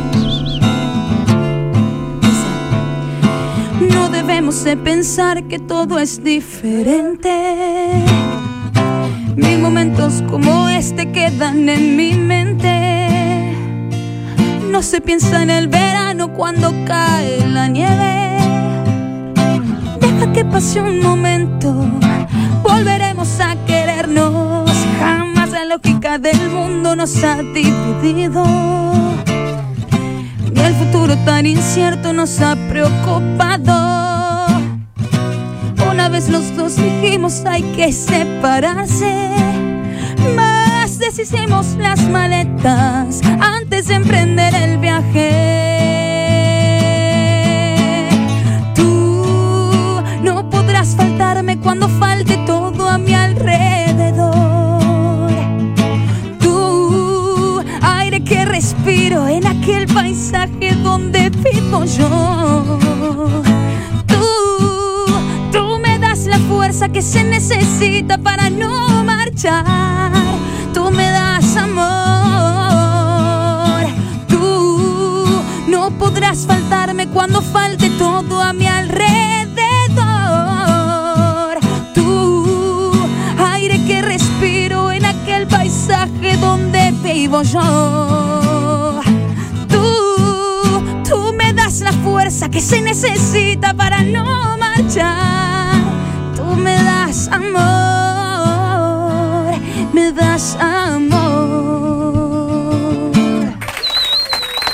No 3.81 4.09
debemos 4.09 4.63
de 4.65 4.77
pensar 4.77 5.45
que 5.45 5.59
todo 5.59 5.99
es 5.99 6.23
diferente. 6.23 7.31
Mil 9.37 9.59
momentos 9.59 10.23
como 10.31 10.69
este 10.69 11.11
quedan 11.11 11.69
en 11.69 11.97
mi 11.97 12.15
mente. 12.15 13.57
No 14.71 14.83
se 14.83 15.01
piensa 15.01 15.43
en 15.43 15.51
el 15.51 15.69
verano 15.69 16.33
cuando 16.33 16.73
cae 16.87 17.47
la 17.49 17.69
nieve. 17.69 18.37
Deja 20.01 20.33
que 20.33 20.45
pase 20.45 20.81
un 20.81 21.01
momento, 21.01 21.75
volveremos 22.63 23.41
a 23.41 23.57
querernos. 23.67 24.71
Jamás 25.01 25.51
la 25.51 25.65
lógica 25.65 26.19
del 26.19 26.51
mundo 26.51 26.95
nos 26.95 27.23
ha 27.25 27.43
dividido. 27.43 28.84
Futuro 31.05 31.23
tan 31.27 31.45
incierto 31.45 32.15
nos 32.15 32.41
ha 32.41 32.57
preocupado. 32.71 34.47
Una 35.91 36.09
vez 36.09 36.31
los 36.31 36.57
dos 36.57 36.77
dijimos 36.77 37.45
hay 37.45 37.63
que 37.77 37.93
separarse. 37.93 39.35
Más 40.35 40.99
deshicimos 40.99 41.77
las 41.77 42.01
maletas 42.09 43.21
antes 43.39 43.89
de 43.89 43.97
emprender 43.97 44.55
el 44.55 44.79
viaje. 44.79 45.29
Tú 48.75 50.03
no 50.23 50.49
podrás 50.49 50.97
faltarme 50.97 51.59
cuando 51.59 51.87
falte 51.91 52.14
vivo 61.45 61.85
yo. 61.85 62.79
Tú, 64.07 64.25
tú 65.53 65.79
me 65.79 65.99
das 65.99 66.27
la 66.27 66.39
fuerza 66.39 66.89
que 66.89 67.03
se 67.03 67.23
necesita 67.25 68.19
para 68.19 68.51
no 68.51 69.05
marchar. 69.05 70.13
Tú 70.73 70.91
me 70.91 71.11
das 71.11 71.57
amor. 71.57 71.85
Tú 74.29 75.43
no 75.69 75.91
podrás 75.99 76.47
faltarme 76.47 77.09
cuando 77.09 77.43
falte 77.43 77.91
todo 77.91 78.41
a 78.41 78.53
mi 78.53 78.67
alrededor. 78.67 79.05
Tú, 81.95 82.93
aire 83.53 83.85
que 83.87 84.03
respiro 84.03 84.91
en 84.93 85.05
aquel 85.05 85.47
paisaje 85.47 86.37
donde 86.39 86.93
vivo 87.03 87.43
yo. 87.43 87.94
Se 92.65 92.81
necesita 92.81 93.75
para 93.75 94.03
no 94.03 94.57
marchar. 94.57 95.75
Tú 96.35 96.45
me 96.57 96.75
das 96.83 97.29
amor, 97.29 97.55
me 99.93 100.11
das 100.13 100.57
amor. 100.59 101.05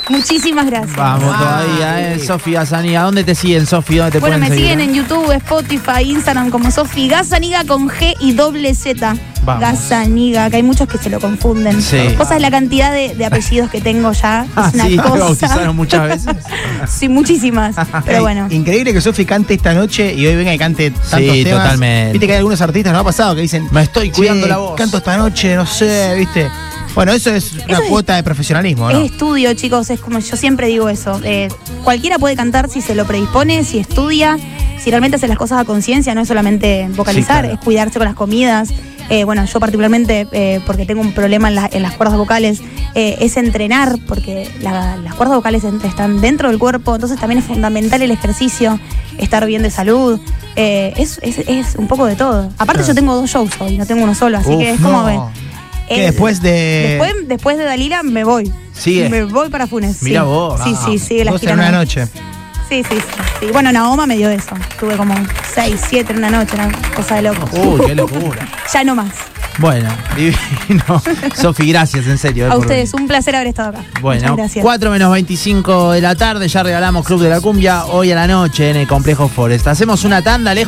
Muchísimas 0.07 0.65
gracias. 0.67 0.95
Vamos 0.95 1.37
todavía, 1.37 2.13
eh, 2.13 2.19
Sofi 2.19 2.53
Gazaniga. 2.53 3.03
¿Dónde 3.03 3.23
te 3.25 3.35
siguen, 3.35 3.65
te 3.65 4.19
Bueno, 4.19 4.37
me 4.37 4.47
seguir? 4.47 4.63
siguen 4.63 4.79
en 4.81 4.93
YouTube, 4.93 5.31
Spotify, 5.31 6.03
Instagram 6.05 6.49
como 6.49 6.71
Sofi 6.71 7.09
Gazaniga 7.09 7.65
con 7.65 7.89
G 7.89 8.15
y 8.19 8.31
doble 8.33 8.73
Z. 8.73 9.15
Vamos. 9.43 9.61
Gazaniga, 9.61 10.49
que 10.49 10.57
hay 10.57 10.63
muchos 10.63 10.87
que 10.87 10.97
se 10.97 11.09
lo 11.09 11.19
confunden. 11.19 11.81
Sí. 11.81 11.97
Vos 12.17 12.27
sabés 12.27 12.41
la 12.41 12.51
cantidad 12.51 12.91
de, 12.91 13.15
de 13.15 13.25
apellidos 13.25 13.69
que 13.71 13.81
tengo 13.81 14.11
ya. 14.11 14.45
Ah, 14.55 14.67
es 14.69 14.73
una 14.75 14.83
sí, 14.85 14.95
te 14.97 15.01
cosa. 15.01 15.15
bautizaron 15.25 15.75
muchas 15.75 16.07
veces. 16.07 16.35
sí, 16.87 17.09
muchísimas. 17.09 17.75
Pero 18.05 18.21
bueno. 18.21 18.47
Increíble 18.51 18.93
que 18.93 19.01
Sofi 19.01 19.25
cante 19.25 19.53
esta 19.55 19.73
noche 19.73 20.13
y 20.13 20.25
hoy 20.27 20.35
venga 20.35 20.53
y 20.53 20.57
cante 20.57 20.91
tantos 20.91 21.09
Sí, 21.35 21.43
temas. 21.43 21.63
totalmente. 21.63 22.11
Viste 22.13 22.27
que 22.27 22.33
hay 22.33 22.37
algunos 22.37 22.61
artistas, 22.61 22.93
¿no 22.93 22.99
ha 22.99 23.03
pasado? 23.03 23.35
Que 23.35 23.41
dicen, 23.41 23.67
Me 23.71 23.81
estoy 23.83 24.11
cuidando 24.11 24.43
"Che, 24.43 24.49
la 24.49 24.57
voz". 24.57 24.75
Canto 24.75 24.97
esta 24.97 25.17
noche, 25.17 25.55
no 25.55 25.65
sé, 25.65 26.13
¿viste? 26.17 26.47
Bueno, 26.93 27.13
eso 27.13 27.33
es 27.33 27.53
una 27.53 27.63
Eso 27.75 27.81
es- 27.83 27.89
cuota 27.89 28.15
de 28.17 28.23
profesionalismo, 28.23 28.91
¿no? 28.91 28.99
Es 28.99 29.11
estudio, 29.11 29.53
chicos, 29.53 29.89
es 29.89 29.99
como 30.01 30.19
yo 30.19 30.35
siempre 30.35 30.67
digo 30.67 30.89
eso. 30.89 31.19
eh, 31.23 31.47
cualquiera 31.83 32.19
puede 32.19 32.35
cantar 32.35 32.69
si 32.69 32.81
se 32.81 32.95
lo 32.95 33.05
predispone, 33.07 33.63
si 33.63 33.79
estudia, 33.79 34.37
si 34.83 34.89
realmente 34.89 35.15
hace 35.15 35.27
las 35.29 35.37
cosas 35.37 35.59
a 35.61 35.63
conciencia, 35.63 36.13
no 36.15 36.21
es 36.21 36.27
solamente 36.27 36.89
vocalizar, 36.95 37.37
Sí, 37.37 37.47
claro. 37.47 37.53
es 37.59 37.63
cuidarse 37.63 37.97
con 37.97 38.05
las 38.07 38.15
comidas. 38.15 38.69
Eh, 39.09 39.23
bueno, 39.25 39.43
yo 39.45 39.59
particularmente, 39.59 40.27
eh, 40.31 40.61
porque 40.65 40.85
tengo 40.85 41.01
un 41.01 41.11
problema 41.13 41.49
en, 41.49 41.55
la- 41.55 41.69
en 41.71 41.81
las 41.81 41.93
cuerdas 41.93 42.17
vocales, 42.17 42.61
eh, 42.95 43.17
es 43.19 43.35
entrenar, 43.37 43.97
porque 44.07 44.49
la- 44.61 44.95
las 44.97 45.13
cuerdas 45.15 45.35
vocales 45.35 45.63
están 45.63 46.21
dentro 46.21 46.49
del 46.49 46.59
cuerpo, 46.59 46.95
entonces 46.95 47.19
también 47.19 47.39
es 47.39 47.45
fundamental 47.45 48.01
el 48.01 48.11
ejercicio, 48.11 48.79
estar 49.17 49.45
bien 49.45 49.61
de 49.63 49.69
salud. 49.71 50.19
eh, 50.57 50.93
es, 50.97 51.17
es- 51.23 51.39
es 51.47 51.75
un 51.75 51.87
poco 51.87 52.05
de 52.05 52.15
todo. 52.17 52.49
Aparte 52.57 52.79
Claro. 52.83 52.87
yo 52.87 52.93
tengo 52.95 53.15
dos 53.15 53.29
shows 53.29 53.51
hoy, 53.59 53.77
no 53.77 53.85
tengo 53.85 54.03
uno 54.03 54.13
solo, 54.13 54.37
así 54.37 54.49
Uf, 54.51 54.57
que 54.59 54.71
es 54.71 54.81
como... 54.81 55.03
no. 55.09 55.31
Que 55.87 55.95
eh, 56.03 56.05
después 56.11 56.41
de. 56.41 56.97
Después, 56.99 57.27
después 57.27 57.57
de 57.57 57.63
Dalila 57.65 58.01
me 58.03 58.23
voy. 58.23 58.51
Sigue. 58.73 59.09
Me 59.09 59.23
voy 59.25 59.49
para 59.49 59.67
Funes. 59.67 60.01
Mirá 60.03 60.21
sí. 60.21 60.25
vos. 60.27 60.61
Sí, 60.63 60.73
Ah. 60.75 60.81
sí, 60.85 60.99
sigue 60.99 61.25
la 61.25 61.37
gira. 61.37 61.53
una 61.53 61.71
noche. 61.71 62.07
Sí, 62.71 62.83
sí, 62.89 62.95
sí, 62.95 63.21
sí. 63.41 63.45
Bueno, 63.51 63.69
Naoma 63.73 64.07
me 64.07 64.15
dio 64.15 64.29
eso. 64.29 64.55
Tuve 64.79 64.95
como 64.95 65.13
seis, 65.53 65.81
siete 65.89 66.13
en 66.13 66.19
una 66.19 66.29
noche, 66.29 66.55
una 66.55 66.71
cosa 66.95 67.15
de 67.15 67.23
loco. 67.23 67.45
Uy, 67.51 67.81
qué 67.85 67.93
locura. 67.95 68.47
ya 68.73 68.83
no 68.85 68.95
más. 68.95 69.11
Bueno, 69.57 69.89
divino. 70.15 71.01
Sofi, 71.35 71.67
gracias, 71.67 72.07
en 72.07 72.17
serio. 72.17 72.47
eh, 72.47 72.51
A 72.51 72.55
ustedes, 72.55 72.93
un 72.93 73.09
placer 73.09 73.35
haber 73.35 73.47
estado 73.47 73.71
acá. 73.71 73.79
Bueno, 73.99 74.21
Muchas 74.21 74.37
gracias. 74.37 74.63
4 74.63 74.89
menos 74.89 75.11
25 75.11 75.91
de 75.91 75.99
la 75.99 76.15
tarde, 76.15 76.47
ya 76.47 76.63
regalamos 76.63 77.05
Club 77.05 77.21
de 77.21 77.29
la 77.29 77.41
Cumbia 77.41 77.83
hoy 77.87 78.09
a 78.13 78.15
la 78.15 78.27
noche 78.27 78.69
en 78.69 78.77
el 78.77 78.87
Complejo 78.87 79.27
Forest. 79.27 79.67
Hacemos 79.67 80.05
una 80.05 80.21
tanda 80.21 80.53
lejos. 80.53 80.59